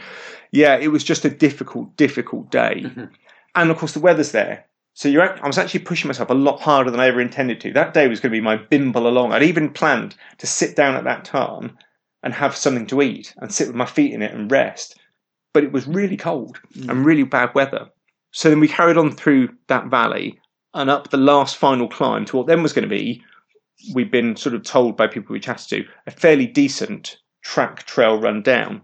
yeah, 0.51 0.78
it 0.78 0.88
was 0.90 1.04
just 1.04 1.25
a 1.25 1.30
difficult, 1.30 1.95
difficult 1.98 2.50
day. 2.51 2.83
Mhm. 2.86 3.10
And 3.56 3.69
of 3.72 3.78
course, 3.78 3.94
the 3.94 4.00
weather's 4.00 4.31
there. 4.31 4.66
So 4.98 5.08
you're, 5.08 5.44
I 5.44 5.46
was 5.46 5.60
actually 5.60 5.82
pushing 5.82 6.08
myself 6.08 6.32
a 6.32 6.34
lot 6.34 6.60
harder 6.60 6.90
than 6.90 7.00
I 7.00 7.06
ever 7.06 7.22
intended 7.22 7.62
to. 7.62 7.72
That 7.72 7.94
day 7.94 8.08
was 8.08 8.20
going 8.20 8.32
to 8.32 8.36
be 8.36 8.42
my 8.42 8.56
bimble 8.56 9.08
along. 9.08 9.32
I'd 9.32 9.44
even 9.44 9.70
planned 9.70 10.16
to 10.40 10.48
sit 10.48 10.76
down 10.76 10.96
at 10.96 11.04
that 11.04 11.24
tarn 11.24 11.78
and 12.24 12.34
have 12.34 12.56
something 12.56 12.88
to 12.88 13.04
eat 13.04 13.32
and 13.38 13.54
sit 13.54 13.68
with 13.68 13.76
my 13.76 13.86
feet 13.86 14.12
in 14.12 14.24
it 14.24 14.34
and 14.34 14.50
rest. 14.50 15.00
But 15.54 15.64
it 15.64 15.72
was 15.72 15.86
really 15.86 16.18
cold 16.18 16.60
mm. 16.76 16.90
and 16.90 17.06
really 17.06 17.22
bad 17.22 17.54
weather. 17.54 17.90
So 18.32 18.50
then 18.50 18.60
we 18.60 18.68
carried 18.68 18.98
on 18.98 19.12
through 19.12 19.50
that 19.68 19.86
valley 19.86 20.40
and 20.74 20.90
up 20.90 21.12
the 21.12 21.18
last 21.18 21.58
final 21.58 21.88
climb 21.88 22.26
to 22.26 22.38
what 22.38 22.48
then 22.48 22.64
was 22.64 22.74
going 22.74 22.90
to 22.90 22.90
be, 22.90 23.24
we'd 23.94 24.10
been 24.10 24.36
sort 24.36 24.56
of 24.56 24.64
told 24.64 24.98
by 24.98 25.06
people 25.06 25.32
we 25.32 25.40
chatted 25.40 25.70
to, 25.70 25.86
a 26.08 26.12
fairly 26.12 26.48
decent 26.48 27.20
track 27.44 27.84
trail 27.84 28.20
run 28.20 28.42
down. 28.42 28.82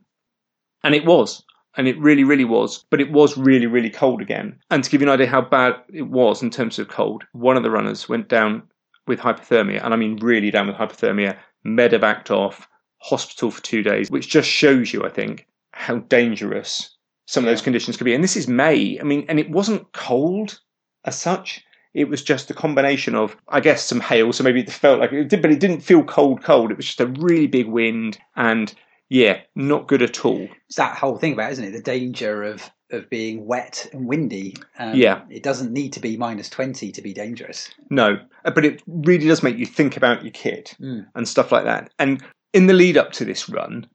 And 0.84 0.94
it 0.94 1.06
was. 1.06 1.44
And 1.76 1.88
it 1.88 2.00
really, 2.00 2.24
really 2.24 2.46
was. 2.46 2.86
But 2.90 3.02
it 3.02 3.12
was 3.12 3.38
really, 3.38 3.66
really 3.66 3.90
cold 3.90 4.22
again. 4.22 4.60
And 4.70 4.84
to 4.84 4.90
give 4.90 5.02
you 5.02 5.08
an 5.08 5.14
idea 5.14 5.28
how 5.28 5.42
bad 5.42 5.76
it 5.92 6.04
was 6.04 6.44
in 6.44 6.50
terms 6.50 6.78
of 6.80 6.88
cold, 6.88 7.24
one 7.32 7.58
of 7.58 7.64
the 7.64 7.72
runners 7.72 8.08
went 8.08 8.30
down 8.30 8.64
with 9.08 9.20
hypothermia. 9.20 9.84
And 9.84 9.94
I 9.94 9.98
mean 9.98 10.18
really 10.18 10.52
down 10.52 10.68
with 10.68 10.76
hypothermia, 10.76 11.38
medevaced 11.66 12.32
off, 12.32 12.68
hospital 13.00 13.52
for 13.52 13.62
two 13.62 13.84
days, 13.84 14.10
which 14.10 14.30
just 14.30 14.50
shows 14.50 14.94
you, 14.94 15.04
I 15.04 15.10
think, 15.10 15.48
how 15.72 15.98
dangerous 15.98 16.96
some 17.26 17.44
of 17.44 17.50
those 17.50 17.62
conditions 17.62 17.98
could 17.98 18.06
be. 18.06 18.14
And 18.14 18.24
this 18.24 18.38
is 18.38 18.48
May. 18.48 19.00
I 19.00 19.04
mean, 19.04 19.26
and 19.28 19.40
it 19.40 19.50
wasn't 19.50 19.92
cold 19.94 20.60
as 21.06 21.20
such. 21.20 21.64
It 21.94 22.10
was 22.10 22.24
just 22.24 22.50
a 22.50 22.56
combination 22.56 23.14
of, 23.16 23.36
I 23.50 23.60
guess, 23.60 23.84
some 23.84 24.00
hail. 24.00 24.34
So 24.34 24.44
maybe 24.44 24.62
it 24.62 24.72
felt 24.72 25.00
like 25.00 25.12
it 25.12 25.30
did, 25.30 25.42
but 25.42 25.52
it 25.52 25.60
didn't 25.60 25.82
feel 25.82 26.04
cold, 26.04 26.44
cold. 26.44 26.72
It 26.72 26.78
was 26.78 26.86
just 26.86 27.02
a 27.02 27.08
really 27.08 27.48
big 27.48 27.68
wind 27.68 28.18
and 28.36 28.74
yeah, 29.14 29.42
not 29.56 29.88
good 29.88 30.02
at 30.02 30.26
all. 30.26 30.48
It's 30.68 30.78
that 30.78 30.98
whole 30.98 31.18
thing 31.20 31.34
about, 31.34 31.52
isn't 31.52 31.64
it? 31.64 31.72
The 31.72 31.82
danger 31.82 32.42
of 32.44 32.70
of 32.92 33.10
being 33.10 33.46
wet 33.48 33.88
and 33.94 34.08
windy. 34.08 34.56
Um, 34.78 34.94
Yeah. 34.96 35.22
It 35.30 35.42
doesn't 35.42 35.72
need 35.72 35.94
to 35.94 36.00
be 36.00 36.16
minus 36.18 36.50
twenty 36.50 36.92
to 36.92 37.02
be 37.02 37.14
dangerous. 37.14 37.70
No, 37.90 38.18
Uh, 38.46 38.52
but 38.52 38.66
it 38.66 38.82
really 38.88 39.28
does 39.28 39.42
make 39.44 39.58
you 39.58 39.66
think 39.66 39.98
about 39.98 40.24
your 40.24 40.32
kit 40.32 40.76
Mm. 40.80 41.06
and 41.16 41.28
stuff 41.28 41.52
like 41.52 41.64
that. 41.66 41.92
And 42.00 42.22
in 42.54 42.68
the 42.68 42.74
lead 42.74 42.98
up 42.98 43.12
to 43.14 43.26
this 43.26 43.48
run, 43.50 43.88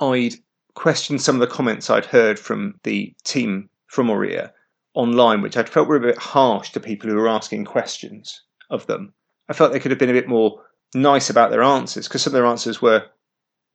I'd 0.00 0.34
questioned 0.74 1.22
some 1.22 1.36
of 1.36 1.40
the 1.40 1.54
comments 1.54 1.88
I'd 1.88 2.04
heard 2.06 2.38
from 2.38 2.78
the 2.82 3.14
team 3.24 3.68
from 3.86 4.08
Ourea 4.08 4.50
online, 4.94 5.40
which 5.42 5.56
I 5.56 5.62
felt 5.62 5.88
were 5.88 5.96
a 5.96 6.00
bit 6.08 6.18
harsh 6.18 6.70
to 6.72 6.80
people 6.80 7.08
who 7.08 7.16
were 7.16 7.28
asking 7.28 7.64
questions 7.64 8.42
of 8.70 8.86
them. 8.86 9.12
I 9.48 9.52
felt 9.54 9.72
they 9.72 9.80
could 9.80 9.90
have 9.92 9.98
been 10.00 10.10
a 10.10 10.20
bit 10.20 10.28
more 10.28 10.60
nice 10.94 11.30
about 11.30 11.50
their 11.50 11.62
answers 11.62 12.08
because 12.08 12.22
some 12.22 12.32
of 12.32 12.34
their 12.34 12.46
answers 12.46 12.82
were, 12.82 13.04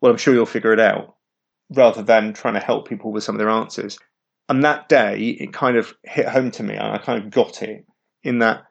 well, 0.01 0.11
I'm 0.11 0.17
sure 0.17 0.33
you'll 0.33 0.45
figure 0.45 0.73
it 0.73 0.79
out, 0.79 1.15
rather 1.69 2.01
than 2.01 2.33
trying 2.33 2.55
to 2.55 2.59
help 2.59 2.87
people 2.87 3.11
with 3.11 3.23
some 3.23 3.35
of 3.35 3.39
their 3.39 3.49
answers. 3.49 3.97
And 4.47 4.63
that 4.63 4.89
day, 4.89 5.19
it 5.39 5.53
kind 5.53 5.77
of 5.77 5.93
hit 6.03 6.27
home 6.27 6.51
to 6.51 6.63
me, 6.63 6.75
and 6.75 6.87
I 6.87 6.97
kind 6.97 7.23
of 7.23 7.29
got 7.31 7.61
it 7.61 7.85
in 8.23 8.39
that 8.39 8.63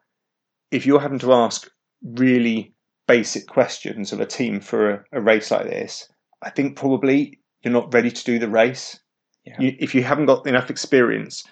if 0.70 0.86
you're 0.86 1.00
having 1.00 1.20
to 1.20 1.32
ask 1.32 1.70
really 2.02 2.74
basic 3.06 3.46
questions 3.46 4.12
of 4.12 4.20
a 4.20 4.26
team 4.26 4.60
for 4.60 4.90
a, 4.90 5.04
a 5.12 5.20
race 5.20 5.50
like 5.50 5.64
this, 5.66 6.08
I 6.42 6.50
think 6.50 6.76
probably 6.76 7.38
you're 7.62 7.72
not 7.72 7.92
ready 7.94 8.10
to 8.10 8.24
do 8.24 8.38
the 8.38 8.48
race. 8.48 8.98
Yeah. 9.44 9.56
You, 9.58 9.76
if 9.78 9.94
you 9.94 10.02
haven't 10.02 10.26
got 10.26 10.46
enough 10.46 10.68
experience 10.70 11.42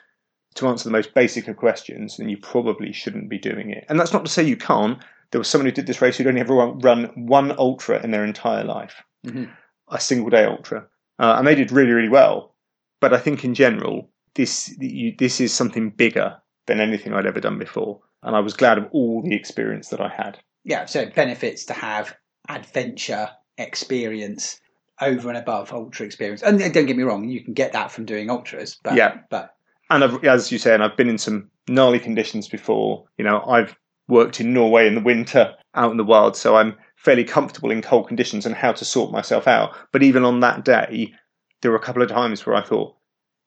to 0.56 0.68
answer 0.68 0.85
the 0.85 0.92
most 0.92 1.14
basic 1.14 1.49
of 1.49 1.56
questions, 1.56 2.16
then 2.16 2.28
you 2.28 2.37
probably 2.38 2.92
shouldn't 2.92 3.30
be 3.30 3.38
doing 3.38 3.71
it. 3.71 3.85
And 3.88 3.99
that's 3.99 4.12
not 4.12 4.25
to 4.25 4.30
say 4.30 4.42
you 4.42 4.56
can't. 4.56 4.99
There 5.30 5.38
was 5.38 5.49
someone 5.49 5.66
who 5.66 5.73
did 5.73 5.87
this 5.87 6.00
race 6.02 6.16
who'd 6.16 6.26
only 6.26 6.40
ever 6.40 6.54
run- 6.54 7.12
one 7.26 7.52
ultra 7.59 8.02
in 8.02 8.11
their 8.11 8.25
entire 8.25 8.64
life, 8.64 9.02
Mhm. 9.26 9.50
A 9.88 10.00
single 10.00 10.31
day 10.31 10.45
ultra, 10.45 10.87
uh, 11.19 11.37
and 11.38 11.47
they 11.47 11.55
did 11.55 11.73
really, 11.73 11.93
really 11.93 12.09
well. 12.09 12.55
But 13.00 13.12
I 13.12 13.19
think 13.19 13.45
in 13.45 13.55
general, 13.55 14.11
this 14.35 14.75
you, 14.78 15.14
this 15.19 15.40
is 15.40 15.52
something 15.52 15.90
bigger 15.90 16.37
than 16.66 16.81
anything 16.81 17.12
I'd 17.12 17.26
ever 17.26 17.40
done 17.40 17.59
before, 17.59 18.00
and 18.23 18.35
I 18.35 18.40
was 18.40 18.55
glad 18.55 18.78
of 18.78 18.88
all 18.93 19.23
the 19.23 19.35
experience 19.35 19.88
that 19.88 20.00
I 20.00 20.09
had. 20.09 20.38
Yeah. 20.64 20.87
So 20.87 21.00
it 21.00 21.14
benefits 21.14 21.64
to 21.66 21.75
have 21.75 22.16
adventure 22.49 23.31
experience 23.59 24.61
over 25.00 25.28
and 25.28 25.38
above 25.38 25.73
ultra 25.73 26.07
experience. 26.07 26.43
And 26.43 26.59
don't 26.59 26.87
get 26.87 26.97
me 26.97 27.02
wrong, 27.02 27.28
you 27.28 27.45
can 27.45 27.55
get 27.55 27.73
that 27.73 27.90
from 27.90 28.05
doing 28.05 28.31
ultras, 28.31 28.78
but 28.83 28.95
Yeah. 28.95 29.19
but 29.31 29.55
and 29.90 30.02
I've, 30.02 30.25
as 30.25 30.50
you 30.50 30.59
say, 30.59 30.75
and 30.75 30.83
I've 30.83 30.97
been 30.97 31.09
in 31.09 31.19
some 31.19 31.50
gnarly 31.69 32.00
conditions 32.00 32.49
before. 32.49 33.05
You 33.19 33.25
know, 33.25 33.43
I've 33.47 33.76
worked 34.09 34.40
in 34.40 34.52
Norway 34.52 34.87
in 34.87 34.95
the 34.95 35.00
winter, 35.00 35.55
out 35.75 35.90
in 35.90 35.97
the 35.97 36.05
wild, 36.05 36.37
so 36.37 36.57
I'm 36.57 36.76
fairly 37.07 37.23
comfortable 37.23 37.71
in 37.71 37.81
cold 37.81 38.09
conditions 38.09 38.47
and 38.47 38.55
how 38.57 38.73
to 38.73 38.85
sort 38.85 39.13
myself 39.13 39.47
out. 39.47 39.73
But 39.93 40.03
even 40.03 40.25
on 40.25 40.41
that 40.41 40.65
day, 40.65 41.15
there 41.63 41.71
were 41.71 41.77
a 41.77 41.81
couple 41.81 42.03
of 42.03 42.09
times 42.09 42.45
where 42.45 42.57
I 42.57 42.63
thought, 42.63 42.97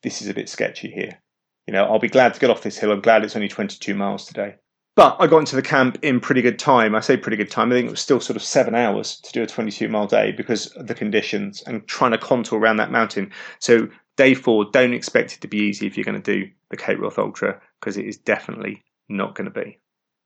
this 0.01 0.21
is 0.21 0.29
a 0.29 0.33
bit 0.33 0.47
sketchy 0.47 0.89
here. 0.89 1.19
You 1.67 1.73
know, 1.73 1.83
I'll 1.83 1.99
be 1.99 2.07
glad 2.07 2.33
to 2.33 2.39
get 2.39 2.49
off 2.49 2.61
this 2.61 2.77
hill. 2.77 2.93
I'm 2.93 3.01
glad 3.01 3.25
it's 3.25 3.35
only 3.35 3.49
22 3.49 3.93
miles 3.93 4.25
today. 4.25 4.55
But 4.95 5.17
I 5.19 5.27
got 5.27 5.39
into 5.39 5.57
the 5.57 5.61
camp 5.61 5.97
in 6.01 6.21
pretty 6.21 6.41
good 6.41 6.57
time. 6.57 6.95
I 6.95 7.01
say 7.01 7.17
pretty 7.17 7.35
good 7.35 7.51
time. 7.51 7.69
I 7.69 7.75
think 7.75 7.87
it 7.87 7.91
was 7.91 7.99
still 7.99 8.21
sort 8.21 8.37
of 8.37 8.43
seven 8.43 8.75
hours 8.75 9.19
to 9.23 9.31
do 9.33 9.43
a 9.43 9.47
22 9.47 9.89
mile 9.89 10.07
day 10.07 10.31
because 10.31 10.67
of 10.77 10.87
the 10.87 10.95
conditions 10.95 11.61
and 11.63 11.85
trying 11.85 12.11
to 12.11 12.17
contour 12.17 12.59
around 12.59 12.77
that 12.77 12.91
mountain. 12.91 13.29
So 13.59 13.89
day 14.15 14.35
four, 14.35 14.71
don't 14.71 14.93
expect 14.93 15.33
it 15.33 15.41
to 15.41 15.49
be 15.49 15.57
easy 15.57 15.85
if 15.85 15.97
you're 15.97 16.05
going 16.05 16.21
to 16.21 16.33
do 16.37 16.49
the 16.69 16.77
Cape 16.77 16.99
Wrath 16.99 17.19
Ultra 17.19 17.59
because 17.81 17.97
it 17.97 18.05
is 18.05 18.17
definitely 18.17 18.85
not 19.09 19.35
going 19.35 19.51
to 19.51 19.61
be. 19.61 19.79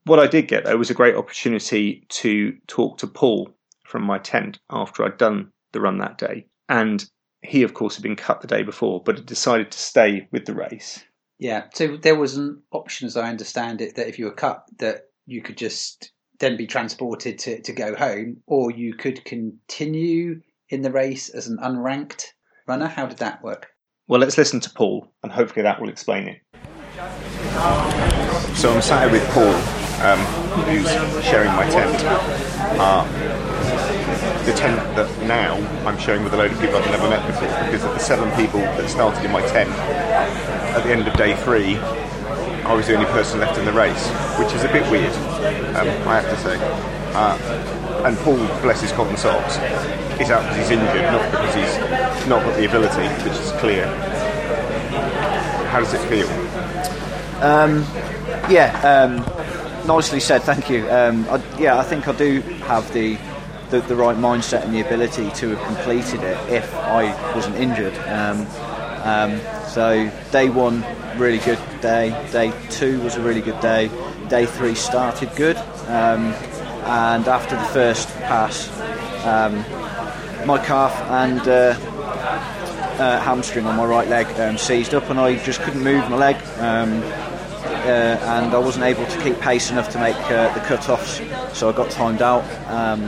What 0.05 0.19
I 0.19 0.27
did 0.27 0.47
get 0.47 0.65
though 0.65 0.77
was 0.77 0.89
a 0.89 0.95
great 0.95 1.15
opportunity 1.15 2.05
to 2.09 2.53
talk 2.67 2.97
to 2.99 3.07
Paul 3.07 3.49
from 3.85 4.03
my 4.03 4.19
tent 4.19 4.59
after 4.69 5.03
I'd 5.03 5.17
done 5.17 5.51
the 5.71 5.81
run 5.81 5.97
that 5.99 6.17
day. 6.17 6.47
And 6.67 7.05
he, 7.41 7.63
of 7.63 7.73
course, 7.73 7.95
had 7.95 8.03
been 8.03 8.15
cut 8.15 8.41
the 8.41 8.47
day 8.47 8.63
before, 8.63 9.01
but 9.03 9.17
had 9.17 9.25
decided 9.25 9.71
to 9.71 9.77
stay 9.77 10.27
with 10.31 10.45
the 10.45 10.53
race. 10.53 11.03
yeah. 11.39 11.65
So 11.73 11.97
there 11.97 12.15
was 12.15 12.37
an 12.37 12.61
option, 12.71 13.05
as 13.05 13.17
I 13.17 13.29
understand 13.29 13.81
it, 13.81 13.95
that 13.95 14.07
if 14.07 14.17
you 14.17 14.25
were 14.25 14.33
cut, 14.33 14.63
that 14.79 15.09
you 15.25 15.41
could 15.41 15.57
just 15.57 16.11
then 16.39 16.57
be 16.57 16.67
transported 16.67 17.37
to, 17.39 17.61
to 17.61 17.73
go 17.73 17.95
home, 17.95 18.37
or 18.47 18.71
you 18.71 18.93
could 18.95 19.23
continue 19.25 20.41
in 20.69 20.81
the 20.81 20.91
race 20.91 21.29
as 21.29 21.47
an 21.47 21.57
unranked 21.61 22.27
runner. 22.67 22.87
How 22.87 23.05
did 23.05 23.19
that 23.19 23.43
work? 23.43 23.67
Well, 24.07 24.19
let's 24.19 24.37
listen 24.37 24.59
to 24.61 24.69
Paul, 24.69 25.07
and 25.21 25.31
hopefully 25.31 25.63
that 25.63 25.79
will 25.79 25.89
explain 25.89 26.27
it. 26.27 26.41
So 28.57 28.73
I'm 28.73 28.81
sat 28.81 29.03
here 29.03 29.11
with 29.11 29.29
Paul, 29.31 29.82
um, 30.03 30.19
who's 30.67 30.89
sharing 31.23 31.51
my 31.53 31.69
tent. 31.69 31.97
The 34.45 34.53
tent 34.53 34.77
that 34.97 35.09
now 35.25 35.55
I'm 35.87 35.97
sharing 35.97 36.23
with 36.25 36.33
a 36.33 36.37
load 36.37 36.51
of 36.51 36.59
people 36.59 36.75
I've 36.75 36.91
never 36.91 37.09
met 37.09 37.25
before 37.25 37.47
because 37.65 37.85
of 37.85 37.93
the 37.93 37.99
seven 37.99 38.29
people 38.35 38.59
that 38.59 38.89
started 38.89 39.23
in 39.23 39.31
my 39.31 39.41
tent. 39.47 39.69
At 39.69 40.83
the 40.83 40.91
end 40.91 41.07
of 41.07 41.13
day 41.15 41.33
three, 41.37 41.77
I 42.65 42.73
was 42.73 42.87
the 42.87 42.95
only 42.95 43.05
person 43.11 43.39
left 43.39 43.57
in 43.57 43.65
the 43.65 43.71
race, 43.71 44.09
which 44.37 44.53
is 44.53 44.63
a 44.63 44.67
bit 44.67 44.89
weird, 44.91 45.13
um, 45.75 45.87
I 46.07 46.19
have 46.19 46.29
to 46.29 46.37
say. 46.43 46.57
Uh, 47.15 47.37
and 48.05 48.17
Paul, 48.19 48.37
bless 48.61 48.81
his 48.81 48.91
cotton 48.91 49.15
socks, 49.15 49.55
is 50.19 50.29
out 50.29 50.43
because 50.43 50.57
he's 50.57 50.71
injured, 50.71 51.03
not 51.03 51.31
because 51.31 51.55
he's 51.55 52.27
not 52.27 52.43
got 52.43 52.55
the 52.57 52.65
ability, 52.65 53.07
which 53.23 53.39
is 53.39 53.51
clear. 53.53 53.85
How 55.71 55.79
does 55.79 55.93
it 55.93 56.01
feel? 56.09 56.27
Yeah, 58.49 58.71
um, 58.83 59.23
nicely 59.85 60.19
said. 60.19 60.43
Thank 60.43 60.69
you. 60.69 60.89
Um, 60.89 61.27
I, 61.29 61.41
yeah, 61.59 61.77
I 61.77 61.83
think 61.83 62.07
I 62.07 62.13
do 62.13 62.41
have 62.67 62.91
the, 62.93 63.17
the 63.69 63.81
the 63.81 63.95
right 63.95 64.17
mindset 64.17 64.63
and 64.63 64.73
the 64.73 64.81
ability 64.81 65.29
to 65.31 65.55
have 65.55 65.65
completed 65.65 66.21
it 66.21 66.37
if 66.49 66.73
I 66.75 67.13
wasn't 67.35 67.55
injured. 67.55 67.97
Um, 68.07 68.47
um, 69.03 69.41
so 69.67 70.09
day 70.31 70.49
one, 70.49 70.83
really 71.17 71.39
good 71.39 71.59
day. 71.81 72.09
Day 72.31 72.53
two 72.69 73.01
was 73.01 73.15
a 73.15 73.21
really 73.21 73.41
good 73.41 73.59
day. 73.59 73.89
Day 74.29 74.45
three 74.45 74.75
started 74.75 75.35
good, 75.35 75.57
um, 75.87 76.33
and 76.85 77.27
after 77.27 77.55
the 77.55 77.65
first 77.65 78.09
pass, 78.21 78.69
um, 79.25 79.55
my 80.47 80.63
calf 80.63 80.93
and 81.11 81.41
uh, 81.47 81.75
uh, 82.99 83.19
hamstring 83.21 83.65
on 83.65 83.75
my 83.75 83.85
right 83.85 84.07
leg 84.07 84.27
um, 84.39 84.57
seized 84.57 84.93
up, 84.93 85.09
and 85.09 85.19
I 85.19 85.35
just 85.43 85.61
couldn't 85.61 85.83
move 85.83 86.09
my 86.09 86.17
leg. 86.17 86.35
Uh, 87.83 88.17
and 88.21 88.53
I 88.53 88.59
wasn't 88.59 88.85
able 88.85 89.05
to 89.05 89.21
keep 89.21 89.39
pace 89.41 89.69
enough 89.69 89.89
to 89.91 89.99
make 89.99 90.15
uh, 90.31 90.53
the 90.53 90.61
cut-offs, 90.61 91.21
so 91.57 91.69
I 91.69 91.73
got 91.73 91.91
timed 91.91 92.21
out, 92.21 92.43
um, 92.69 93.03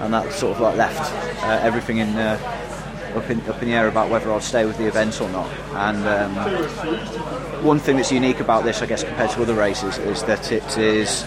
and 0.00 0.14
that 0.14 0.32
sort 0.32 0.56
of 0.56 0.60
like 0.60 0.76
left 0.76 1.12
uh, 1.44 1.60
everything 1.62 1.98
in 1.98 2.16
up 2.16 3.30
in 3.30 3.40
up 3.42 3.62
in 3.62 3.68
the 3.68 3.74
air 3.74 3.88
about 3.88 4.10
whether 4.10 4.32
I'd 4.32 4.42
stay 4.42 4.64
with 4.64 4.78
the 4.78 4.86
event 4.86 5.20
or 5.20 5.28
not. 5.28 5.50
And 5.72 6.06
um, 6.06 7.64
one 7.64 7.78
thing 7.78 7.96
that's 7.96 8.12
unique 8.12 8.40
about 8.40 8.64
this, 8.64 8.82
I 8.82 8.86
guess, 8.86 9.04
compared 9.04 9.30
to 9.32 9.42
other 9.42 9.54
races, 9.54 9.98
is 9.98 10.22
that 10.24 10.52
it 10.52 10.78
is 10.78 11.26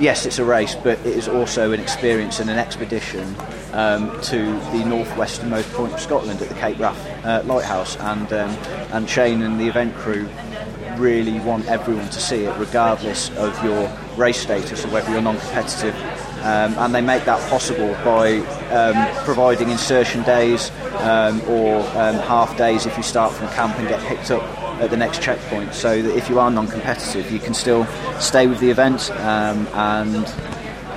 yes, 0.00 0.26
it's 0.26 0.38
a 0.38 0.44
race, 0.44 0.74
but 0.74 0.98
it 1.00 1.14
is 1.16 1.28
also 1.28 1.72
an 1.72 1.80
experience 1.80 2.40
and 2.40 2.50
an 2.50 2.58
expedition 2.58 3.36
um, 3.72 4.20
to 4.22 4.38
the 4.72 4.82
northwesternmost 4.84 5.70
point 5.74 5.92
of 5.92 6.00
Scotland 6.00 6.40
at 6.42 6.48
the 6.48 6.54
Cape 6.54 6.78
Wrath 6.78 7.24
uh, 7.24 7.42
Lighthouse, 7.44 7.96
and 7.96 8.32
um, 8.32 8.50
and 8.92 9.08
Shane 9.08 9.42
and 9.42 9.60
the 9.60 9.68
event 9.68 9.94
crew 9.94 10.28
really 10.98 11.38
want 11.40 11.66
everyone 11.66 12.08
to 12.10 12.20
see 12.20 12.44
it, 12.44 12.56
regardless 12.58 13.30
of 13.36 13.64
your 13.64 13.90
race 14.16 14.40
status 14.40 14.84
or 14.84 14.88
whether 14.88 15.10
you're 15.10 15.22
non-competitive. 15.22 15.94
Um, 16.40 16.74
and 16.78 16.94
they 16.94 17.02
make 17.02 17.24
that 17.26 17.40
possible 17.50 17.92
by 18.02 18.38
um, 18.70 19.24
providing 19.24 19.70
insertion 19.70 20.22
days 20.22 20.70
um, 21.00 21.40
or 21.42 21.80
um, 21.98 22.14
half 22.16 22.56
days 22.56 22.86
if 22.86 22.96
you 22.96 23.02
start 23.02 23.32
from 23.32 23.48
camp 23.48 23.78
and 23.78 23.88
get 23.88 24.00
picked 24.06 24.30
up 24.30 24.42
at 24.80 24.88
the 24.88 24.96
next 24.96 25.20
checkpoint. 25.20 25.74
So 25.74 26.00
that 26.00 26.16
if 26.16 26.30
you 26.30 26.38
are 26.38 26.50
non-competitive, 26.50 27.30
you 27.30 27.38
can 27.38 27.52
still 27.52 27.84
stay 28.18 28.46
with 28.46 28.58
the 28.60 28.70
event 28.70 29.10
um, 29.10 29.66
and 29.74 30.26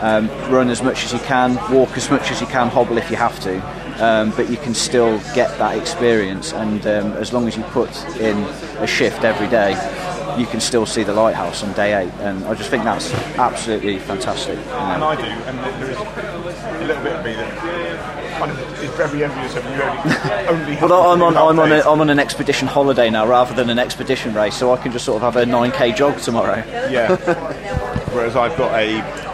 um, 0.02 0.28
run 0.52 0.70
as 0.70 0.82
much 0.82 1.04
as 1.04 1.14
you 1.14 1.20
can, 1.20 1.56
walk 1.74 1.98
as 1.98 2.10
much 2.10 2.32
as 2.32 2.40
you 2.40 2.48
can, 2.48 2.70
hobble 2.70 2.98
if 2.98 3.10
you 3.12 3.18
have 3.18 3.40
to. 3.42 3.83
Um, 4.00 4.32
but 4.32 4.50
you 4.50 4.58
can 4.58 4.74
still 4.74 5.20
get 5.36 5.58
that 5.60 5.78
experience, 5.78 6.52
and 6.54 6.86
um, 6.88 7.14
as 7.14 7.32
long 7.32 7.48
as 7.48 7.56
you 7.56 7.64
put 7.64 7.90
in 8.18 8.38
a 8.80 8.88
shift 8.88 9.24
every 9.24 9.48
day, 9.48 9.72
you 10.38 10.48
can 10.48 10.60
still 10.60 10.86
see 10.86 11.04
the 11.04 11.14
lighthouse 11.14 11.64
on 11.64 11.74
day 11.74 11.94
eight. 11.94 12.12
And 12.20 12.44
I 12.46 12.56
just 12.56 12.70
think 12.70 12.84
that's 12.84 13.14
absolutely 13.38 14.00
fantastic. 14.00 14.58
you 14.58 14.66
know. 14.66 14.72
And 14.72 15.04
I 15.04 15.16
do, 15.16 15.24
and 15.24 15.60
there 15.60 15.92
is 15.92 15.98
a 15.98 16.86
little 16.86 17.04
bit 17.04 17.14
of 17.14 17.26
me 17.26 17.34
that 17.34 18.34
kind 18.40 18.52
of 18.52 18.84
is 18.84 18.90
very 18.92 19.24
envious 19.24 19.56
of 19.56 19.64
you 19.66 19.72
only. 19.72 20.48
only 20.48 20.76
But 20.76 20.92
I'm 20.92 21.22
on, 21.22 21.38
I'm 21.38 21.60
on, 21.60 21.72
a, 21.72 21.80
I'm 21.82 22.02
on 22.02 22.10
an 22.10 22.20
expedition 22.20 22.68
holiday 22.68 23.10
now 23.10 23.28
rather 23.28 23.54
than 23.54 23.70
an 23.70 23.80
expedition 23.80 24.34
race, 24.34 24.56
so 24.56 24.74
I 24.74 24.78
can 24.78 24.92
just 24.92 25.06
sort 25.06 25.22
of 25.22 25.34
have 25.34 25.48
a 25.48 25.50
9k 25.50 25.96
jog 25.96 26.18
tomorrow. 26.20 26.64
Yeah. 26.90 27.16
Whereas 28.14 28.36
I've 28.36 28.58
got 28.58 28.74
a 28.76 29.33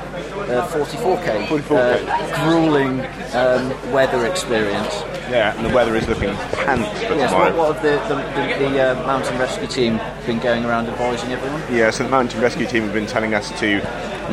Uh, 0.49 0.67
44k. 0.67 1.45
44K. 1.47 2.07
Uh, 2.07 2.43
grueling 2.45 2.99
um, 3.35 3.91
weather 3.93 4.25
experience. 4.25 4.93
yeah, 5.29 5.55
and 5.55 5.65
the 5.65 5.73
weather 5.73 5.95
is 5.95 6.07
looking 6.07 6.33
pants 6.65 6.89
for 7.03 7.13
Yes, 7.15 7.31
tomorrow. 7.31 7.55
what, 7.55 7.75
what 7.75 7.83
have 7.83 8.07
the, 8.09 8.15
the, 8.15 8.63
the, 8.65 8.69
the 8.71 8.91
uh, 8.91 9.05
mountain 9.05 9.37
rescue 9.37 9.67
team 9.67 9.99
been 10.25 10.39
going 10.39 10.65
around 10.65 10.87
advising 10.87 11.31
everyone? 11.31 11.61
Yeah, 11.71 11.91
so 11.91 12.03
the 12.03 12.09
mountain 12.09 12.41
rescue 12.41 12.65
team 12.65 12.83
have 12.83 12.93
been 12.93 13.05
telling 13.05 13.33
us 13.33 13.49
to 13.59 13.79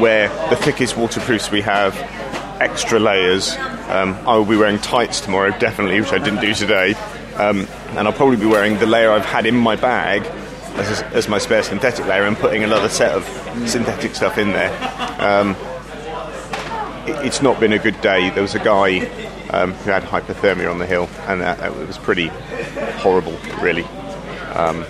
wear 0.01 0.29
the 0.51 0.57
thickest 0.57 0.97
waterproofs 0.97 1.51
we 1.51 1.61
have, 1.63 1.95
extra 2.61 2.99
layers. 2.99 3.55
Um, 3.89 4.15
I 4.27 4.37
will 4.37 4.45
be 4.47 4.57
wearing 4.57 4.79
tights 4.79 5.21
tomorrow, 5.21 5.51
definitely, 5.59 6.01
which 6.01 6.13
I 6.13 6.19
didn't 6.19 6.41
do 6.41 6.55
today. 6.55 6.95
Um, 7.37 7.67
and 7.91 8.09
I'll 8.09 8.13
probably 8.15 8.39
be 8.39 8.47
wearing 8.47 8.79
the 8.79 8.87
layer 8.87 9.11
I've 9.11 9.27
had 9.27 9.45
in 9.45 9.55
my 9.57 9.77
bag 9.77 10.25
as, 10.77 11.03
as 11.13 11.29
my 11.29 11.37
spare 11.39 11.63
synthetic 11.63 12.07
layer 12.07 12.25
and 12.25 12.37
putting 12.37 12.65
another 12.65 12.89
set 12.89 13.13
of 13.13 13.25
synthetic 13.69 14.15
stuff 14.15 14.39
in 14.39 14.49
there. 14.49 14.71
Um, 15.21 15.55
it's 17.07 17.43
not 17.43 17.61
been 17.61 17.73
a 17.73 17.79
good 17.79 18.01
day. 18.01 18.31
There 18.31 18.43
was 18.43 18.55
a 18.55 18.59
guy 18.59 19.07
um, 19.51 19.73
who 19.73 19.91
had 19.91 20.03
hypothermia 20.03 20.71
on 20.71 20.79
the 20.79 20.87
hill, 20.87 21.09
and 21.27 21.41
that, 21.41 21.59
that 21.59 21.75
was 21.75 21.99
pretty 21.99 22.29
horrible, 22.99 23.37
really. 23.61 23.85
Um, 24.55 24.85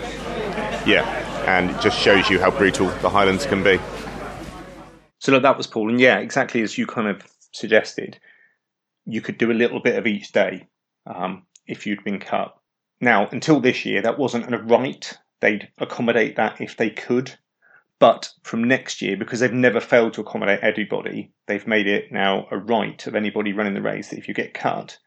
yeah, 0.87 1.05
and 1.47 1.71
it 1.71 1.81
just 1.81 1.99
shows 1.99 2.31
you 2.31 2.41
how 2.41 2.51
brutal 2.51 2.89
the 3.01 3.11
Highlands 3.11 3.47
can 3.47 3.63
be. 3.63 3.79
So 5.19 5.33
look, 5.33 5.43
that 5.43 5.57
was 5.57 5.67
Paul, 5.67 5.91
and 5.91 6.01
yeah, 6.01 6.19
exactly 6.19 6.63
as 6.63 6.79
you 6.79 6.87
kind 6.87 7.09
of 7.09 7.23
suggested, 7.53 8.19
you 9.05 9.21
could 9.21 9.39
do 9.39 9.51
a 9.51 9.55
little 9.55 9.81
bit 9.81 9.97
of 9.97 10.07
each 10.07 10.33
day 10.33 10.69
um, 11.07 11.45
if 11.67 11.87
you'd 11.87 12.05
been 12.05 12.21
cut. 12.21 12.57
Now, 13.01 13.29
until 13.31 13.61
this 13.61 13.85
year, 13.85 14.03
that 14.03 14.19
wasn't 14.19 14.53
a 14.53 14.59
right; 14.59 15.19
they'd 15.41 15.69
accommodate 15.79 16.37
that 16.37 16.61
if 16.61 16.77
they 16.77 16.91
could. 16.91 17.37
But 17.99 18.31
from 18.43 18.65
next 18.65 19.01
year, 19.01 19.17
because 19.17 19.41
they've 19.41 19.53
never 19.53 19.81
failed 19.81 20.15
to 20.15 20.21
accommodate 20.21 20.61
everybody, 20.61 21.33
they've 21.47 21.67
made 21.67 21.87
it 21.87 22.13
now 22.13 22.47
a 22.51 22.59
right 22.59 23.07
of 23.07 23.15
anybody 23.15 23.53
running 23.53 23.75
the 23.75 23.81
race 23.81 24.09
that 24.09 24.19
if 24.19 24.29
you 24.29 24.35
get 24.35 24.53
cut 24.53 24.99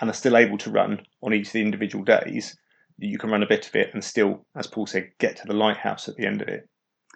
and 0.00 0.08
are 0.08 0.14
still 0.14 0.36
able 0.36 0.56
to 0.58 0.70
run 0.70 1.02
on 1.22 1.34
each 1.34 1.48
of 1.48 1.52
the 1.52 1.60
individual 1.60 2.04
days, 2.04 2.56
you 2.96 3.18
can 3.18 3.30
run 3.30 3.42
a 3.42 3.48
bit 3.48 3.68
of 3.68 3.76
it 3.76 3.90
and 3.92 4.02
still, 4.02 4.46
as 4.56 4.66
Paul 4.66 4.86
said, 4.86 5.10
get 5.18 5.36
to 5.36 5.46
the 5.46 5.52
lighthouse 5.52 6.08
at 6.08 6.16
the 6.16 6.26
end 6.26 6.40
of 6.40 6.48
it. 6.48 6.68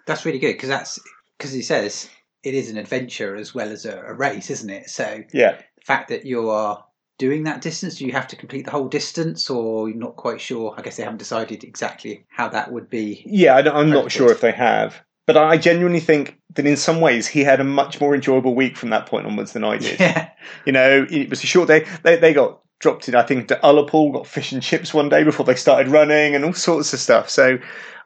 That's 0.05 0.25
really 0.25 0.39
good 0.39 0.53
because 0.53 0.69
that's 0.69 0.99
because 1.37 1.51
he 1.51 1.61
says 1.61 2.09
it 2.43 2.53
is 2.53 2.69
an 2.69 2.77
adventure 2.77 3.35
as 3.35 3.55
well 3.55 3.69
as 3.69 3.85
a, 3.85 3.99
a 4.01 4.13
race, 4.13 4.49
isn't 4.49 4.69
it? 4.69 4.89
So 4.89 5.23
Yeah, 5.33 5.57
the 5.57 5.85
fact 5.85 6.09
that 6.09 6.25
you 6.25 6.49
are 6.49 6.85
doing 7.17 7.43
that 7.43 7.61
distance, 7.61 7.95
do 7.95 8.05
you 8.05 8.11
have 8.11 8.27
to 8.27 8.35
complete 8.35 8.65
the 8.65 8.71
whole 8.71 8.87
distance, 8.87 9.49
or 9.49 9.89
you're 9.89 9.97
not 9.97 10.15
quite 10.15 10.41
sure? 10.41 10.75
I 10.77 10.81
guess 10.81 10.97
they 10.97 11.03
haven't 11.03 11.19
decided 11.19 11.63
exactly 11.63 12.25
how 12.29 12.49
that 12.49 12.71
would 12.71 12.89
be. 12.89 13.23
Yeah, 13.25 13.55
I 13.55 13.79
I'm 13.79 13.89
not 13.89 14.11
sure 14.11 14.31
if 14.31 14.41
they 14.41 14.51
have. 14.51 15.01
But 15.25 15.37
I 15.37 15.57
genuinely 15.57 16.01
think 16.01 16.37
that 16.55 16.65
in 16.67 16.75
some 16.75 16.99
ways 16.99 17.27
he 17.27 17.43
had 17.43 17.59
a 17.59 17.63
much 17.63 18.01
more 18.01 18.13
enjoyable 18.13 18.55
week 18.55 18.75
from 18.75 18.89
that 18.89 19.05
point 19.05 19.25
onwards 19.25 19.53
than 19.53 19.63
I 19.63 19.77
did. 19.77 19.99
Yeah. 19.99 20.29
You 20.65 20.73
know, 20.73 21.07
it 21.09 21.29
was 21.29 21.43
a 21.43 21.47
short 21.47 21.67
day. 21.69 21.85
They, 22.03 22.17
they 22.17 22.33
got 22.33 22.59
dropped 22.79 23.07
in, 23.07 23.15
I 23.15 23.23
think, 23.23 23.47
to 23.47 23.59
Ullapool, 23.63 24.11
got 24.13 24.27
fish 24.27 24.51
and 24.51 24.61
chips 24.61 24.93
one 24.93 25.07
day 25.07 25.23
before 25.23 25.45
they 25.45 25.55
started 25.55 25.89
running 25.91 26.35
and 26.35 26.43
all 26.43 26.53
sorts 26.53 26.91
of 26.93 26.99
stuff. 26.99 27.29
So 27.29 27.57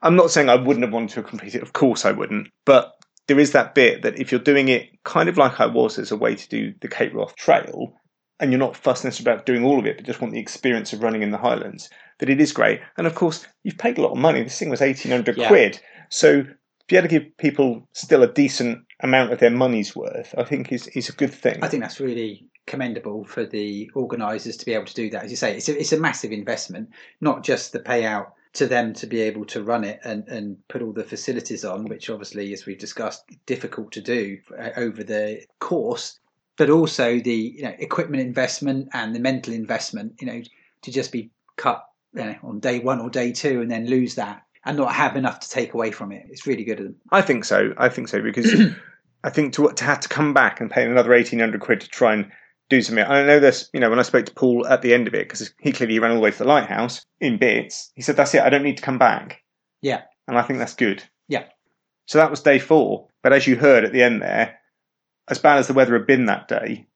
I'm 0.04 0.16
not 0.16 0.30
saying 0.30 0.50
I 0.50 0.56
wouldn't 0.56 0.86
have 0.86 0.94
wanted 0.94 1.10
to 1.16 1.24
complete 1.24 1.56
it. 1.56 1.64
Of 1.64 1.74
course 1.74 2.06
I 2.06 2.12
wouldn't. 2.12 2.50
But 2.66 2.94
there 3.28 3.40
is 3.40 3.52
that 3.54 3.74
bit 3.74 4.04
that 4.04 4.20
if 4.20 4.32
you're 4.32 4.40
doing 4.40 4.68
it 4.70 4.90
kind 5.04 5.28
of 5.28 5.38
like 5.38 5.60
I 5.60 5.66
was 5.66 5.98
as 5.98 6.12
a 6.12 6.16
way 6.16 6.36
to 6.36 6.50
do 6.50 6.74
the 6.82 6.88
Cape 6.88 7.14
Wrath 7.16 7.36
Trail, 7.36 7.94
and 8.40 8.52
you're 8.52 8.60
not 8.60 8.78
fussing 8.78 9.12
about 9.20 9.48
doing 9.48 9.66
all 9.66 9.80
of 9.80 9.88
it, 9.88 9.98
but 9.98 10.06
just 10.06 10.22
want 10.22 10.32
the 10.34 10.40
experience 10.40 10.94
of 10.94 11.02
running 11.02 11.24
in 11.24 11.32
the 11.32 11.38
Highlands, 11.40 11.90
that 12.20 12.30
it 12.30 12.40
is 12.40 12.52
great. 12.54 12.80
And 12.98 13.08
of 13.08 13.16
course, 13.16 13.48
you've 13.64 13.80
paid 13.80 13.98
a 13.98 14.02
lot 14.02 14.12
of 14.12 14.18
money. 14.18 14.44
This 14.44 14.60
thing 14.60 14.70
was 14.70 14.82
1800 14.82 15.38
Yeah. 15.38 15.48
quid. 15.48 15.80
So 16.10 16.46
be 16.88 16.96
able 16.96 17.08
to 17.08 17.20
give 17.20 17.38
people 17.38 17.88
still 17.94 18.24
a 18.24 18.32
decent 18.32 18.86
amount 19.02 19.32
of 19.32 19.40
their 19.40 19.52
money's 19.52 19.96
worth, 19.96 20.34
I 20.38 20.44
think 20.44 20.72
is, 20.72 20.88
is 20.88 21.10
a 21.10 21.14
good 21.14 21.34
thing. 21.34 21.64
I 21.64 21.68
think 21.68 21.84
that's 21.84 22.00
really 22.00 22.48
commendable 22.66 23.24
for 23.26 23.46
the 23.46 23.90
organisers 23.96 24.58
to 24.58 24.66
be 24.66 24.74
able 24.74 24.86
to 24.86 24.94
do 24.94 25.10
that. 25.12 25.24
As 25.24 25.32
you 25.32 25.38
say, 25.38 25.56
it's 25.56 25.70
a, 25.70 25.80
it's 25.80 25.94
a 25.94 26.00
massive 26.00 26.32
investment, 26.32 26.90
not 27.22 27.44
just 27.44 27.72
the 27.72 27.80
payout 27.80 28.32
to 28.54 28.66
them 28.66 28.94
to 28.94 29.08
be 29.08 29.22
able 29.22 29.46
to 29.46 29.64
run 29.64 29.84
it 29.84 30.00
and, 30.04 30.28
and 30.28 30.58
put 30.68 30.82
all 30.82 30.94
the 30.94 31.04
facilities 31.04 31.64
on, 31.64 31.86
which 31.86 32.10
obviously, 32.10 32.54
as 32.54 32.66
we've 32.66 32.80
discussed, 32.80 33.24
difficult 33.46 33.92
to 33.92 34.02
do 34.02 34.38
uh, 34.58 34.70
over 34.78 35.04
the 35.04 35.44
course, 35.60 36.20
but 36.58 36.70
also 36.70 37.20
the 37.20 37.54
you 37.56 37.64
know 37.64 37.76
equipment 37.78 38.22
investment 38.22 38.90
and 38.94 39.16
the 39.16 39.20
mental 39.20 39.54
investment. 39.54 40.14
You 40.20 40.28
know, 40.28 40.42
to 40.82 40.92
just 40.92 41.12
be 41.12 41.30
cut 41.56 41.86
you 42.14 42.24
know, 42.24 42.36
on 42.44 42.60
day 42.60 42.80
one 42.80 43.00
or 43.00 43.10
day 43.10 43.32
two 43.32 43.62
and 43.62 43.70
then 43.70 43.88
lose 43.88 44.16
that 44.16 44.44
and 44.68 44.78
not 44.78 44.94
have 44.94 45.16
enough 45.16 45.40
to 45.40 45.50
take 45.50 45.74
away 45.74 45.92
from 45.92 46.12
it. 46.12 46.28
It's 46.30 46.46
really 46.46 46.66
good 46.66 46.80
of 46.80 46.86
them. 46.88 46.96
I 47.12 47.22
think 47.22 47.46
so. 47.46 47.74
I 47.78 47.88
think 47.88 48.10
so 48.10 48.22
because 48.22 48.54
I 49.24 49.30
think 49.30 49.54
to 49.54 49.72
to 49.72 49.84
have 49.86 50.02
to 50.02 50.10
come 50.10 50.34
back 50.34 50.60
and 50.60 50.70
pay 50.70 50.86
another 50.86 51.14
eighteen 51.14 51.40
hundred 51.40 51.62
quid 51.62 51.82
to 51.82 51.88
try 51.88 52.14
and 52.14 52.30
do 52.70 52.82
something. 52.82 53.06
I 53.06 53.26
know 53.26 53.40
this. 53.40 53.70
You 53.74 53.80
know, 53.80 53.90
when 53.90 53.98
I 53.98 54.04
spoke 54.04 54.26
to 54.26 54.34
Paul 54.34 54.68
at 54.68 54.82
the 54.82 54.94
end 54.94 55.08
of 55.08 55.14
it, 55.16 55.28
because 55.28 55.54
he 55.62 55.72
clearly 55.72 55.98
ran 56.00 56.12
all 56.12 56.18
the 56.18 56.22
way 56.22 56.32
to 56.32 56.38
the 56.38 56.44
lighthouse 56.44 57.06
in 57.22 57.38
bits. 57.38 57.92
He 57.96 58.02
said, 58.02 58.18
"That's 58.18 58.36
it. 58.36 58.42
I 58.42 58.50
don't 58.50 58.64
need 58.64 58.78
to 58.78 58.84
come 58.84 58.98
back." 59.00 59.42
Yeah. 59.82 60.02
and 60.28 60.38
I 60.38 60.42
think 60.42 60.60
that's 60.60 60.76
good. 60.76 61.02
Yeah. 61.30 61.46
So 62.08 62.18
that 62.18 62.30
was 62.30 62.42
day 62.42 62.60
four. 62.60 63.08
But 63.24 63.32
as 63.32 63.48
you 63.48 63.56
heard 63.56 63.86
at 63.86 63.94
the 63.94 64.04
end 64.04 64.22
there, 64.22 64.60
as 65.30 65.40
bad 65.40 65.60
as 65.60 65.68
the 65.68 65.74
weather 65.74 65.94
had 65.94 66.08
been 66.08 66.26
that 66.26 66.48
day, 66.48 66.88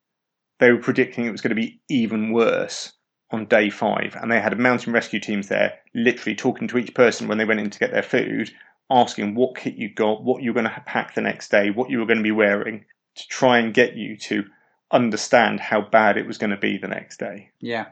they 0.59 0.71
were 0.71 0.79
predicting 0.79 1.25
it 1.25 1.31
was 1.31 1.41
going 1.41 1.55
to 1.55 1.55
be 1.55 1.79
even 1.89 2.33
worse 2.33 2.91
on 3.31 3.45
day 3.45 3.69
five. 3.69 4.15
And 4.19 4.31
they 4.31 4.39
had 4.39 4.57
mountain 4.57 4.93
rescue 4.93 5.19
teams 5.19 5.47
there, 5.47 5.79
literally 5.93 6.35
talking 6.35 6.67
to 6.69 6.77
each 6.77 6.93
person 6.93 7.27
when 7.27 7.38
they 7.38 7.45
went 7.45 7.59
in 7.59 7.69
to 7.69 7.79
get 7.79 7.91
their 7.91 8.03
food, 8.03 8.51
asking 8.89 9.35
what 9.35 9.55
kit 9.55 9.75
you 9.75 9.93
got, 9.93 10.23
what 10.23 10.41
you 10.41 10.51
were 10.51 10.61
going 10.61 10.73
to 10.73 10.83
pack 10.85 11.15
the 11.15 11.21
next 11.21 11.50
day, 11.50 11.69
what 11.69 11.89
you 11.89 12.00
were 12.00 12.05
going 12.05 12.17
to 12.17 12.23
be 12.23 12.31
wearing, 12.31 12.85
to 13.15 13.27
try 13.27 13.57
and 13.57 13.73
get 13.73 13.95
you 13.95 14.17
to 14.17 14.43
understand 14.91 15.59
how 15.59 15.81
bad 15.81 16.17
it 16.17 16.27
was 16.27 16.38
going 16.38 16.50
to 16.50 16.57
be 16.57 16.77
the 16.77 16.88
next 16.88 17.17
day. 17.17 17.50
Yeah. 17.59 17.88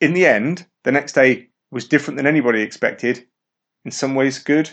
In 0.00 0.14
the 0.14 0.26
end, 0.26 0.66
the 0.84 0.92
next 0.92 1.12
day 1.12 1.50
was 1.70 1.86
different 1.86 2.16
than 2.16 2.26
anybody 2.26 2.62
expected. 2.62 3.26
In 3.84 3.90
some 3.90 4.14
ways, 4.14 4.38
good, 4.38 4.70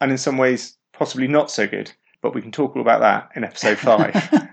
and 0.00 0.10
in 0.10 0.18
some 0.18 0.38
ways, 0.38 0.76
possibly 0.92 1.28
not 1.28 1.50
so 1.50 1.66
good. 1.66 1.92
But 2.20 2.34
we 2.34 2.42
can 2.42 2.52
talk 2.52 2.74
all 2.74 2.82
about 2.82 3.00
that 3.00 3.30
in 3.36 3.44
episode 3.44 3.78
five. 3.78 4.12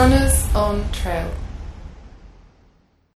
Runners 0.00 0.54
on 0.54 0.90
trail. 0.92 1.39